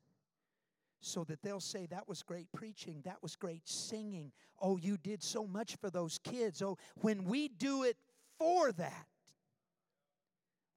[1.01, 4.31] so that they'll say, That was great preaching, that was great singing.
[4.61, 6.61] Oh, you did so much for those kids.
[6.61, 7.97] Oh, when we do it
[8.37, 9.07] for that,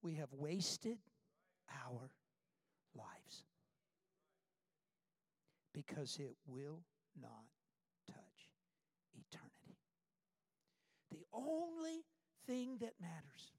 [0.03, 0.99] we have wasted
[1.85, 2.11] our
[2.95, 3.45] lives
[5.73, 6.83] because it will
[7.21, 7.47] not
[8.09, 8.51] touch
[9.15, 9.79] eternity.
[11.11, 12.05] The only
[12.47, 13.53] thing that matters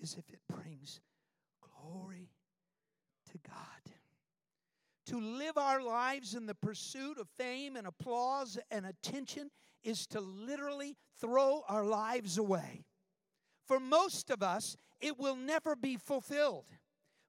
[0.00, 1.00] is if it brings
[1.60, 2.30] glory
[3.30, 3.94] to God.
[5.06, 9.50] To live our lives in the pursuit of fame and applause and attention
[9.82, 12.86] is to literally throw our lives away.
[13.66, 16.66] For most of us, it will never be fulfilled.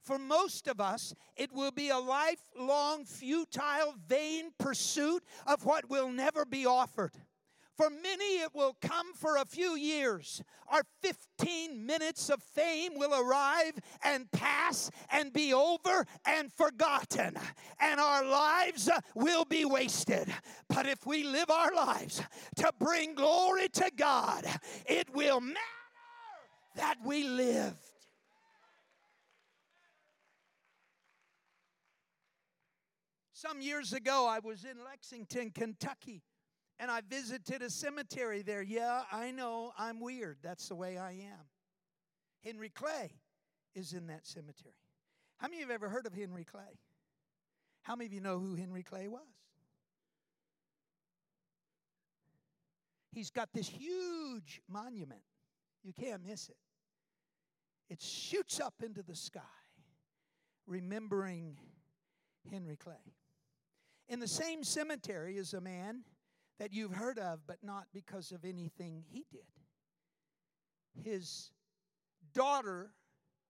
[0.02, 6.10] For most of us, it will be a lifelong, futile, vain pursuit of what will
[6.10, 7.14] never be offered.
[7.78, 10.42] For many, it will come for a few years.
[10.70, 17.38] Our 15 minutes of fame will arrive and pass and be over and forgotten,
[17.82, 20.34] and our lives uh, will be wasted.
[20.70, 22.22] But if we live our lives
[22.58, 24.46] to bring glory to God,
[24.86, 25.60] it will matter
[26.76, 27.76] that we lived.
[33.34, 36.24] Some years ago, I was in Lexington, Kentucky
[36.80, 38.62] and I visited a cemetery there.
[38.62, 40.38] Yeah, I know I'm weird.
[40.42, 41.46] That's the way I am.
[42.44, 43.12] Henry Clay
[43.74, 44.74] is in that cemetery.
[45.38, 46.80] How many of you have ever heard of Henry Clay?
[47.82, 49.22] How many of you know who Henry Clay was?
[53.12, 55.22] He's got this huge monument.
[55.84, 56.58] You can't miss it.
[57.90, 59.40] It shoots up into the sky,
[60.66, 61.58] remembering
[62.52, 63.14] Henry Clay.
[64.10, 66.02] In the same cemetery is a man
[66.60, 69.42] that you've heard of, but not because of anything he did.
[71.04, 71.52] His
[72.34, 72.92] daughter,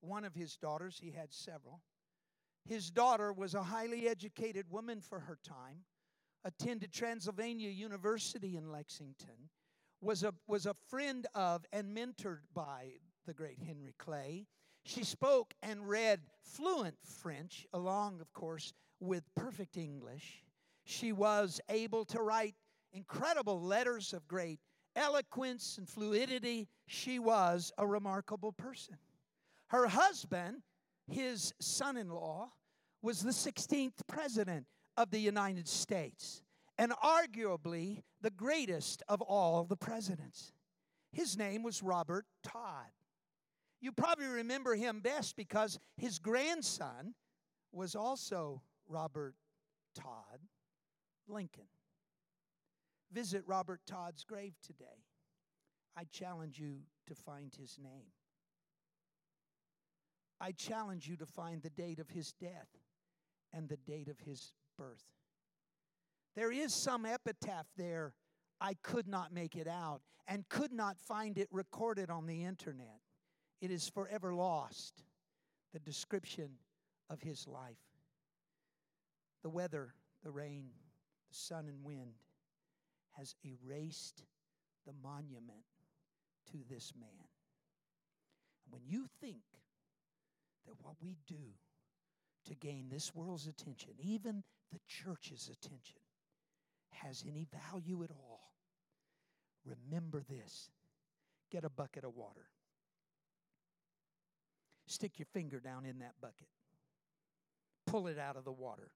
[0.01, 1.81] one of his daughters, he had several,
[2.65, 5.83] his daughter was a highly educated woman for her time,
[6.43, 9.49] attended Transylvania University in Lexington,
[10.01, 12.93] was a, was a friend of and mentored by
[13.25, 14.47] the great Henry Clay.
[14.83, 20.43] She spoke and read fluent French, along, of course, with perfect English.
[20.85, 22.55] She was able to write
[22.95, 24.59] incredible letters of great
[24.95, 26.67] eloquence and fluidity.
[26.87, 28.95] She was a remarkable person.
[29.67, 30.61] Her husband,
[31.07, 32.51] his son in law,
[33.01, 34.65] was the 16th president
[34.97, 36.41] of the United States
[36.77, 40.53] and arguably the greatest of all the presidents.
[41.11, 42.91] His name was Robert Todd.
[43.81, 47.13] You probably remember him best because his grandson
[47.71, 49.35] was also Robert
[49.93, 50.39] Todd
[51.27, 51.67] Lincoln.
[53.15, 55.05] Visit Robert Todd's grave today.
[55.95, 58.11] I challenge you to find his name.
[60.41, 62.67] I challenge you to find the date of his death
[63.53, 65.05] and the date of his birth.
[66.35, 68.11] There is some epitaph there.
[68.59, 72.99] I could not make it out and could not find it recorded on the internet.
[73.61, 75.05] It is forever lost,
[75.71, 76.49] the description
[77.09, 77.77] of his life.
[79.41, 80.65] The weather, the rain,
[81.29, 82.15] the sun and wind
[83.17, 84.23] has erased
[84.85, 85.65] the monument
[86.51, 87.27] to this man.
[88.69, 89.43] When you think
[90.65, 91.53] that what we do
[92.45, 95.99] to gain this world's attention, even the church's attention,
[96.91, 98.51] has any value at all,
[99.65, 100.69] remember this
[101.51, 102.47] get a bucket of water.
[104.87, 106.47] Stick your finger down in that bucket.
[107.87, 108.91] Pull it out of the water.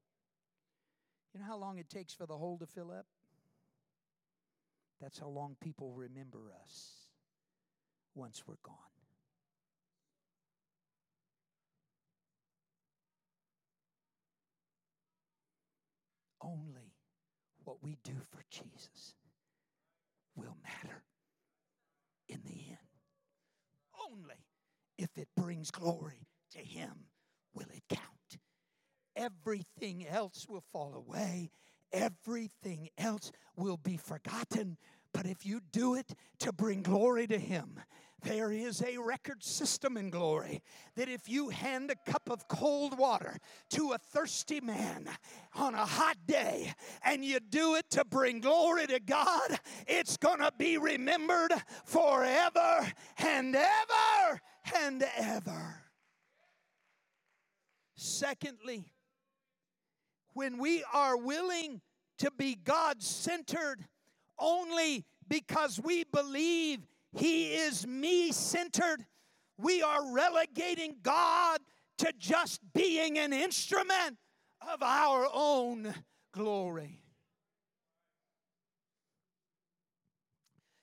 [1.34, 3.06] You know how long it takes for the hole to fill up?
[5.02, 6.94] That's how long people remember us
[8.16, 8.76] once we're gone.
[16.42, 16.94] Only
[17.64, 19.16] what we do for Jesus
[20.36, 21.04] will matter
[22.28, 22.78] in the end.
[24.10, 24.46] Only
[24.98, 27.06] if it brings glory to Him
[27.54, 28.40] will it count.
[29.16, 31.52] Everything else will fall away,
[31.92, 34.78] everything else will be forgotten.
[35.14, 37.80] But if you do it to bring glory to Him,
[38.24, 40.62] there is a record system in glory
[40.96, 43.38] that if you hand a cup of cold water
[43.72, 45.08] to a thirsty man
[45.56, 46.74] on a hot day
[47.04, 51.54] and you do it to bring glory to God, it's going to be remembered
[51.86, 54.42] forever and ever
[54.84, 55.76] and ever.
[57.96, 58.92] Secondly,
[60.34, 61.82] when we are willing
[62.20, 63.86] to be God centered
[64.38, 69.06] only because we believe He is me centered,
[69.58, 71.60] we are relegating God
[72.00, 74.18] to just being an instrument
[74.62, 75.94] of our own
[76.34, 77.04] glory.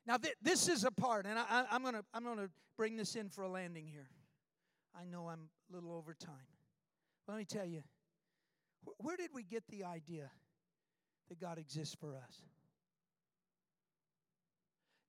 [0.07, 2.97] Now, th- this is a part, and I, am going to I'm going to bring
[2.97, 4.09] this in for a landing here.
[4.99, 6.35] I know I'm a little over time.
[7.27, 7.83] Let me tell you,
[8.99, 10.31] where did we get the idea
[11.29, 12.43] that God exists for us?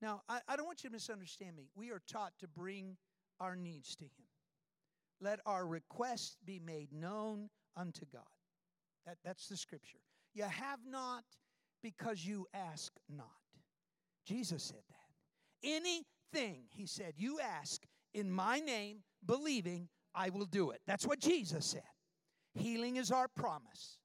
[0.02, 1.70] Now, I, I don't want you to misunderstand me.
[1.76, 2.98] We are taught to bring
[3.40, 4.28] our needs to Him.
[5.20, 8.22] Let our requests be made known unto God.
[9.06, 10.00] That, that's the scripture.
[10.34, 11.24] You have not
[11.82, 13.28] because you ask not.
[14.26, 15.68] Jesus said that.
[15.68, 17.82] Anything, he said, you ask
[18.14, 20.82] in my name, believing, I will do it.
[20.86, 21.82] That's what Jesus said.
[22.58, 23.97] Healing is our promise,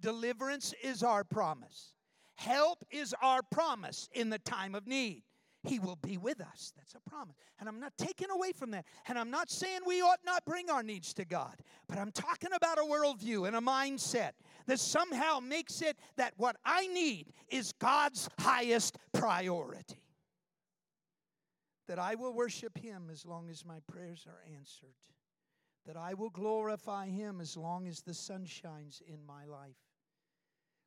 [0.00, 1.94] deliverance is our promise,
[2.34, 5.22] help is our promise in the time of need.
[5.62, 6.72] He will be with us.
[6.76, 7.34] That's a promise.
[7.58, 8.84] And I'm not taking away from that.
[9.08, 11.56] And I'm not saying we ought not bring our needs to God,
[11.88, 14.32] but I'm talking about a worldview and a mindset
[14.66, 20.02] that somehow makes it that what I need is God's highest priority.
[21.88, 24.94] That I will worship Him as long as my prayers are answered.
[25.86, 29.76] That I will glorify Him as long as the sun shines in my life.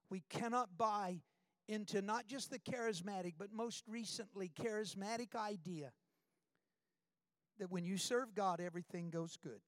[0.10, 1.22] We cannot buy
[1.68, 5.92] into not just the charismatic, but most recently, charismatic idea
[7.60, 9.62] that when you serve God, everything goes good.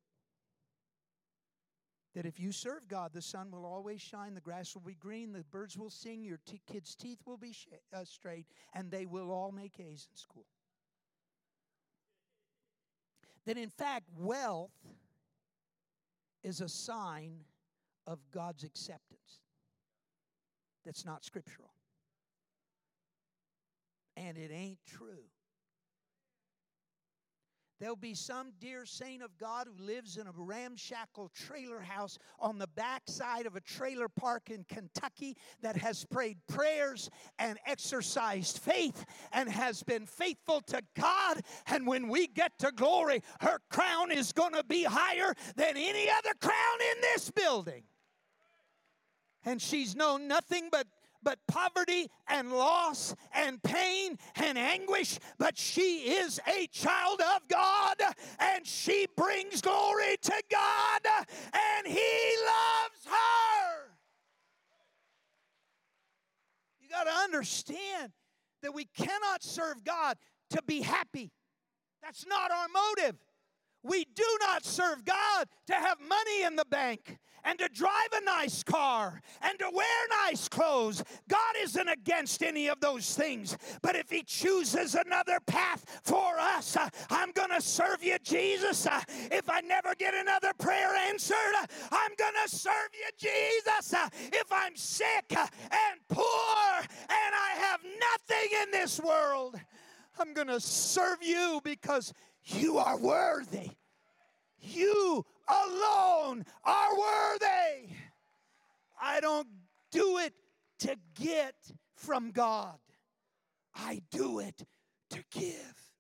[2.16, 5.32] That if you serve God, the sun will always shine, the grass will be green,
[5.32, 9.06] the birds will sing, your t- kids' teeth will be sh- uh, straight, and they
[9.06, 10.48] will all make A's in school.
[13.46, 14.72] That in fact, wealth
[16.44, 17.42] is a sign
[18.08, 19.42] of God's acceptance.
[20.86, 21.72] That's not scriptural
[24.18, 25.26] and it ain't true.
[27.82, 32.60] There'll be some dear saint of God who lives in a ramshackle trailer house on
[32.60, 37.10] the backside of a trailer park in Kentucky that has prayed prayers
[37.40, 39.04] and exercised faith
[39.34, 41.42] and has been faithful to God.
[41.66, 46.08] And when we get to glory, her crown is going to be higher than any
[46.08, 47.82] other crown in this building.
[49.44, 50.86] And she's known nothing but
[51.24, 57.96] but poverty and loss and pain and anguish, but she is a child of God
[58.40, 61.02] and she brings glory to God
[61.54, 61.98] and He
[62.46, 63.92] loves her.
[66.82, 68.12] You got to understand
[68.62, 70.18] that we cannot serve God
[70.52, 71.32] to be happy.
[72.02, 73.16] That's not our motive.
[73.84, 78.24] We do not serve God to have money in the bank and to drive a
[78.24, 81.04] nice car and to wear nice clothes.
[81.28, 83.58] God isn't against any of those things.
[83.82, 88.86] But if He chooses another path for us, uh, I'm going to serve you, Jesus.
[88.86, 93.94] Uh, if I never get another prayer answered, uh, I'm going to serve you, Jesus.
[93.94, 96.26] Uh, if I'm sick uh, and poor
[96.80, 99.60] and I have nothing in this world,
[100.20, 102.14] I'm going to serve you because
[102.46, 103.72] you are worthy.
[104.60, 107.90] You alone are worthy.
[109.02, 109.48] I don't
[109.92, 110.34] do it
[110.80, 111.56] to get
[111.96, 112.80] from God,
[113.76, 114.66] I do it
[115.12, 115.92] to give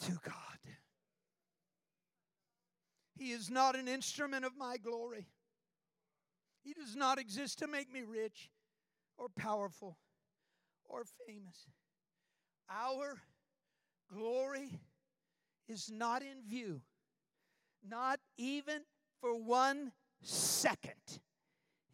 [0.00, 0.34] to God.
[3.16, 5.26] He is not an instrument of my glory.
[6.62, 8.50] He does not exist to make me rich
[9.16, 9.98] or powerful
[10.84, 11.68] or famous.
[12.70, 13.18] Our
[14.12, 14.78] glory
[15.68, 16.80] is not in view
[17.88, 18.82] not even
[19.20, 21.20] for one second.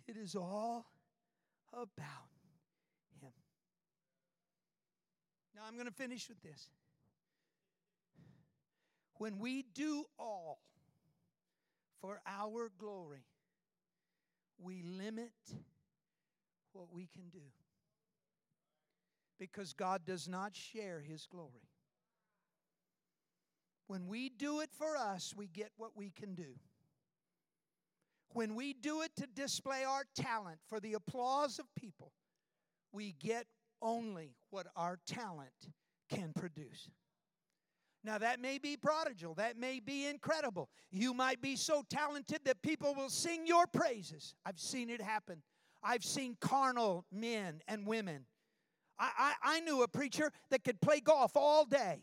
[0.07, 0.87] It is all
[1.73, 2.05] about
[3.21, 3.33] Him.
[5.55, 6.69] Now I'm going to finish with this.
[9.19, 10.61] When we do all
[12.01, 13.27] for our glory,
[14.59, 15.33] we limit
[16.73, 17.39] what we can do.
[19.39, 21.69] Because God does not share his glory.
[23.91, 26.55] When we do it for us, we get what we can do.
[28.35, 32.13] When we do it to display our talent for the applause of people,
[32.93, 33.47] we get
[33.83, 35.73] only what our talent
[36.09, 36.89] can produce.
[38.05, 40.69] Now, that may be prodigal, that may be incredible.
[40.93, 44.37] You might be so talented that people will sing your praises.
[44.47, 45.43] I've seen it happen.
[45.83, 48.27] I've seen carnal men and women.
[49.01, 52.03] I, I, I knew a preacher that could play golf all day,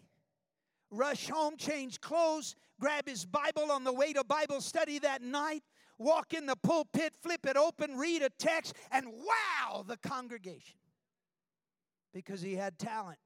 [0.91, 5.63] rush home, change clothes, grab his Bible on the way to Bible study that night,
[5.97, 10.77] walk in the pulpit, flip it open, read a text, and wow, the congregation.
[12.13, 13.19] Because he had talent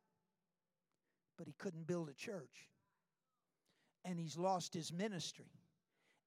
[1.41, 2.69] but he couldn't build a church.
[4.05, 5.49] And he's lost his ministry,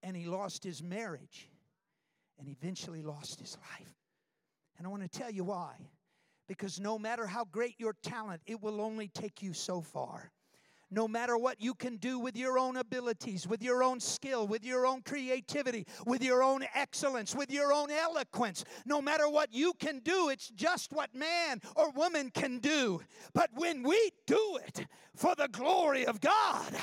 [0.03, 1.49] and he lost his marriage,
[2.37, 3.95] and eventually lost his life.
[4.77, 5.75] And I want to tell you why.
[6.49, 10.33] Because no matter how great your talent, it will only take you so far
[10.91, 14.63] no matter what you can do with your own abilities, with your own skill, with
[14.63, 19.73] your own creativity, with your own excellence, with your own eloquence, no matter what you
[19.79, 23.01] can do, it's just what man or woman can do.
[23.33, 26.73] But when we do it for the glory of God,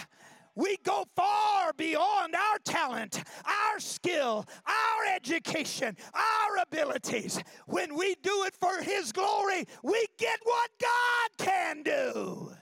[0.54, 7.42] we go far beyond our talent, our skill, our education, our abilities.
[7.66, 12.52] When we do it for His glory, we get what God can do.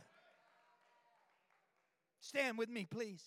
[2.30, 3.24] Stand with me, please.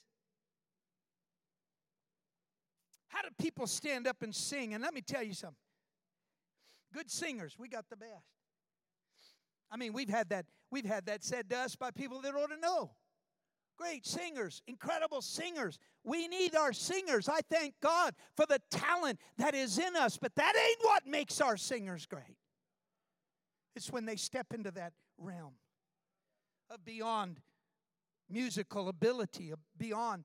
[3.10, 4.74] How do people stand up and sing?
[4.74, 5.58] And let me tell you something.
[6.94, 8.14] Good singers, we got the best.
[9.70, 12.52] I mean, we've had that, we've had that said to us by people that ought
[12.52, 12.92] to know.
[13.78, 15.80] Great singers, incredible singers.
[16.06, 17.28] We need our singers.
[17.28, 21.42] I thank God for the talent that is in us, but that ain't what makes
[21.42, 22.38] our singers great.
[23.76, 25.56] It's when they step into that realm
[26.70, 27.42] of beyond
[28.30, 30.24] musical ability, uh, beyond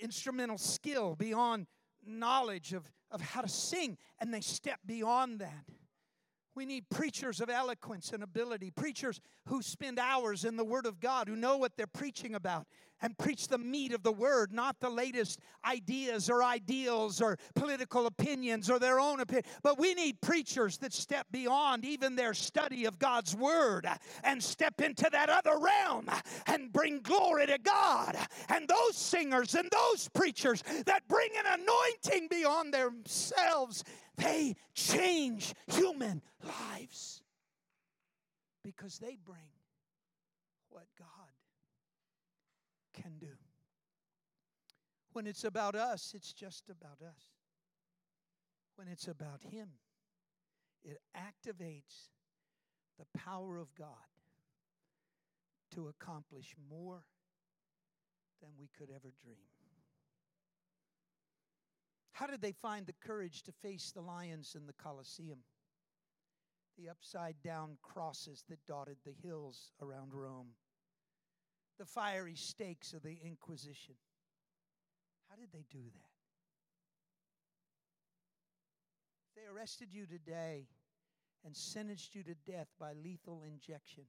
[0.00, 1.66] instrumental skill, beyond
[2.06, 5.64] knowledge of, of how to sing, and they step beyond that.
[6.54, 10.98] We need preachers of eloquence and ability, preachers who spend hours in the Word of
[10.98, 12.66] God, who know what they're preaching about,
[13.00, 18.06] and preach the meat of the Word, not the latest ideas or ideals or political
[18.06, 19.44] opinions or their own opinion.
[19.62, 23.86] But we need preachers that step beyond even their study of God's Word
[24.24, 26.08] and step into that other realm
[26.46, 28.16] and bring glory to God.
[28.48, 33.84] And those singers and those preachers that bring an anointing beyond themselves
[34.18, 37.22] they change human lives
[38.64, 39.38] because they bring
[40.70, 41.06] what God
[43.08, 43.34] can do.
[45.12, 47.22] When it's about us, it's just about us.
[48.76, 49.68] When it's about Him,
[50.84, 52.10] it activates
[52.98, 53.88] the power of God
[55.74, 57.02] to accomplish more
[58.40, 59.36] than we could ever dream.
[62.12, 65.38] How did they find the courage to face the lions in the Colosseum?
[66.76, 70.48] The upside down crosses that dotted the hills around Rome,
[71.78, 73.94] the fiery stakes of the Inquisition.
[75.28, 76.10] How did they do that?
[79.28, 80.66] If they arrested you today
[81.44, 84.04] and sentenced you to death by lethal injection,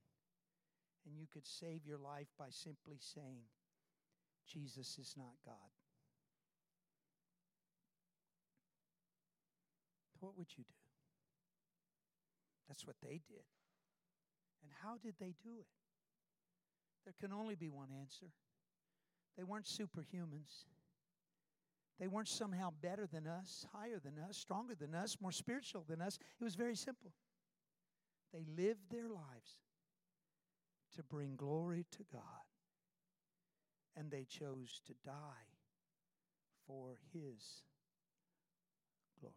[1.06, 3.44] and you could save your life by simply saying,
[4.46, 5.70] Jesus is not God.
[10.20, 10.80] what would you do?
[12.68, 13.48] That's what they did.
[14.62, 15.66] And how did they do it?
[17.04, 18.26] There can only be one answer.
[19.36, 20.64] They weren't superhumans.
[21.98, 26.00] They weren't somehow better than us, higher than us, stronger than us, more spiritual than
[26.00, 26.18] us.
[26.40, 27.12] It was very simple.
[28.32, 29.58] They lived their lives
[30.96, 32.22] to bring glory to God,
[33.96, 35.12] and they chose to die
[36.66, 37.64] for His
[39.20, 39.34] glory.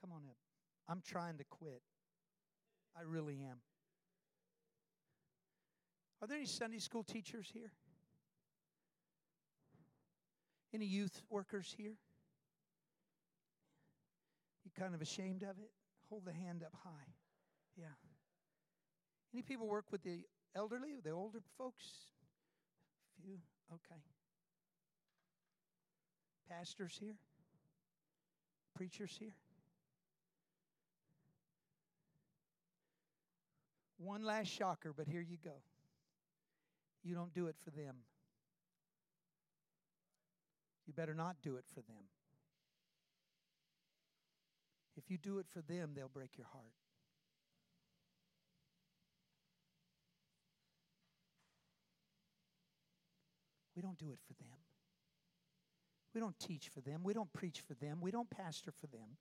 [0.00, 0.36] Come on up.
[0.88, 1.82] I'm trying to quit.
[2.96, 3.58] I really am.
[6.22, 7.72] Are there any Sunday school teachers here?
[10.74, 11.96] Any youth workers here?
[14.64, 15.70] You kind of ashamed of it?
[16.10, 17.14] Hold the hand up high.
[17.76, 17.86] Yeah.
[19.32, 20.20] Any people work with the
[20.54, 21.86] elderly, the older folks?
[23.22, 23.38] Few.
[23.72, 24.00] Okay.
[26.50, 27.16] Pastors here?
[28.74, 29.34] Preachers here?
[33.98, 35.62] One last shocker, but here you go.
[37.02, 37.96] You don't do it for them.
[40.86, 42.04] You better not do it for them.
[44.96, 46.74] If you do it for them, they'll break your heart.
[53.74, 54.58] We don't do it for them.
[56.14, 57.02] We don't teach for them.
[57.02, 58.00] We don't preach for them.
[58.00, 59.16] We don't pastor for them.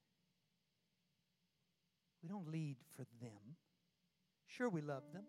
[2.21, 3.55] We don't lead for them.
[4.47, 5.23] Sure, we love them.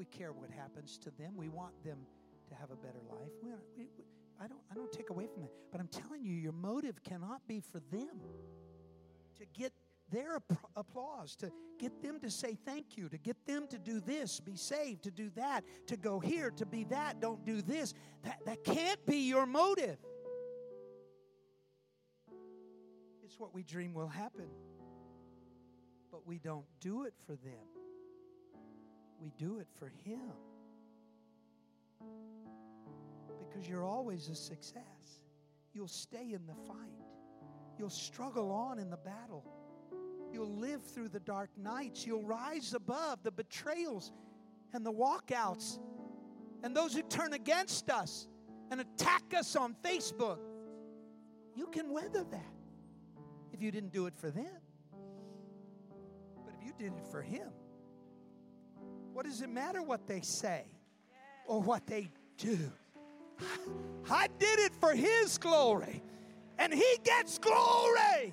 [0.00, 1.36] We care what happens to them.
[1.36, 1.98] We want them
[2.48, 3.28] to have a better life.
[3.42, 4.04] We, we, we,
[4.42, 5.50] I, don't, I don't take away from that.
[5.70, 8.18] But I'm telling you, your motive cannot be for them
[9.38, 9.74] to get
[10.10, 10.38] their
[10.74, 14.56] applause, to get them to say thank you, to get them to do this, be
[14.56, 17.92] saved, to do that, to go here, to be that, don't do this.
[18.22, 19.98] That, that can't be your motive.
[23.22, 24.48] It's what we dream will happen,
[26.10, 27.66] but we don't do it for them,
[29.20, 30.32] we do it for Him.
[33.38, 35.20] Because you're always a success.
[35.72, 36.76] You'll stay in the fight.
[37.78, 39.44] You'll struggle on in the battle
[40.32, 42.06] You'll live through the dark nights.
[42.06, 44.12] You'll rise above the betrayals
[44.72, 45.78] and the walkouts
[46.62, 48.28] and those who turn against us
[48.70, 50.38] and attack us on Facebook.
[51.56, 52.54] You can weather that
[53.52, 54.46] if you didn't do it for them.
[56.44, 57.48] But if you did it for Him,
[59.20, 60.64] what does it matter what they say
[61.44, 62.58] or what they do?
[64.10, 66.02] I did it for His glory,
[66.58, 68.32] and He gets glory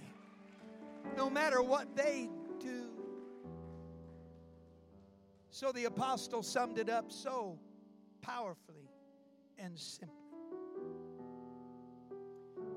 [1.17, 2.29] no matter what they
[2.61, 2.85] do.
[5.49, 7.59] So the apostle summed it up so
[8.21, 8.89] powerfully
[9.57, 10.15] and simply.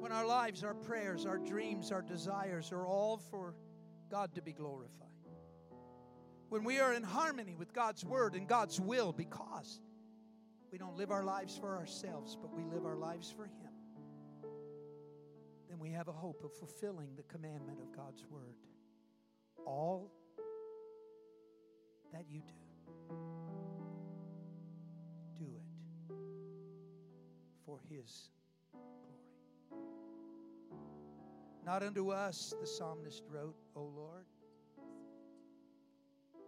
[0.00, 3.54] When our lives, our prayers, our dreams, our desires are all for
[4.10, 5.09] God to be glorified.
[6.50, 9.80] When we are in harmony with God's word and God's will because
[10.70, 13.70] we don't live our lives for ourselves, but we live our lives for Him
[15.70, 18.56] then we have a hope of fulfilling the commandment of God's word.
[19.64, 20.10] All
[22.12, 23.14] that you do,
[25.38, 26.12] do it
[27.64, 28.30] for His
[28.72, 29.86] glory.
[31.64, 34.24] Not unto us, the psalmist wrote, O Lord,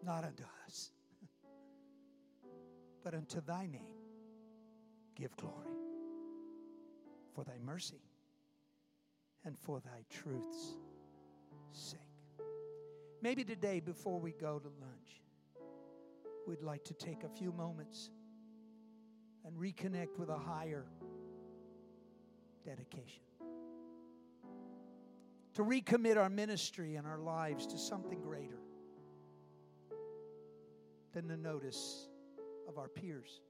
[0.03, 0.91] not unto us,
[3.05, 3.83] but unto thy name
[5.15, 5.77] give glory
[7.35, 8.03] for thy mercy
[9.45, 10.77] and for thy truth's
[11.73, 12.01] sake.
[13.21, 15.23] Maybe today, before we go to lunch,
[16.47, 18.11] we'd like to take a few moments
[19.45, 20.87] and reconnect with a higher
[22.65, 23.23] dedication.
[25.55, 28.59] To recommit our ministry and our lives to something greater
[31.13, 32.09] than the notice
[32.69, 33.41] of our peers,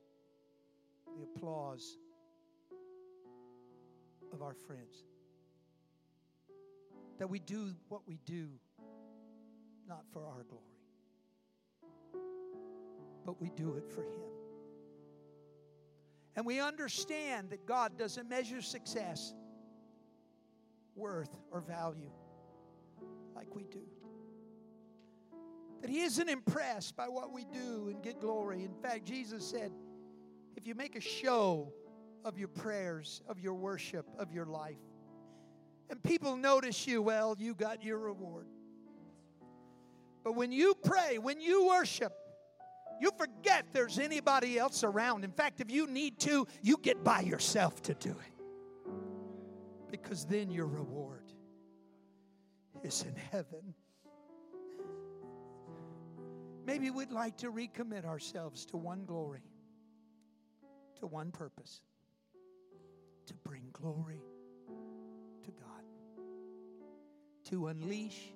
[1.17, 1.99] the applause
[4.33, 5.05] of our friends
[7.23, 8.49] that we do what we do
[9.89, 10.65] not for our glory,
[13.25, 14.29] but we do it for Him.
[16.35, 19.35] And we understand that God doesn't measure success,
[20.97, 22.11] worth, or value
[23.37, 23.83] like we do.
[25.83, 28.65] That He isn't impressed by what we do and get glory.
[28.65, 29.73] In fact, Jesus said,
[30.57, 31.73] if you make a show
[32.25, 34.79] of your prayers, of your worship, of your life,
[35.91, 38.47] and people notice you, well, you got your reward.
[40.25, 42.13] But when you pray, when you worship,
[43.01, 45.25] you forget there's anybody else around.
[45.25, 48.93] In fact, if you need to, you get by yourself to do it.
[49.91, 51.33] Because then your reward
[52.85, 53.75] is in heaven.
[56.65, 59.43] Maybe we'd like to recommit ourselves to one glory,
[61.01, 61.83] to one purpose
[63.27, 64.21] to bring glory
[65.45, 65.85] to God,
[67.51, 68.33] to unleash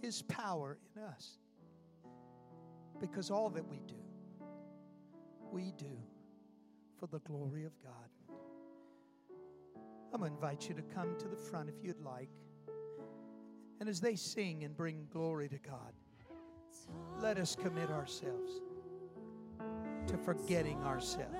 [0.00, 1.38] His power in us.
[3.00, 3.94] Because all that we do,
[5.50, 5.98] we do
[6.98, 7.92] for the glory of God.
[10.12, 12.30] I'm going to invite you to come to the front if you'd like.
[13.78, 15.94] And as they sing and bring glory to God,
[17.20, 18.60] let us commit ourselves
[20.06, 21.36] to forgetting ourselves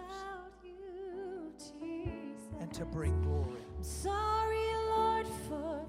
[2.61, 3.61] and to bring glory.
[3.81, 5.87] sorry, Lord, for.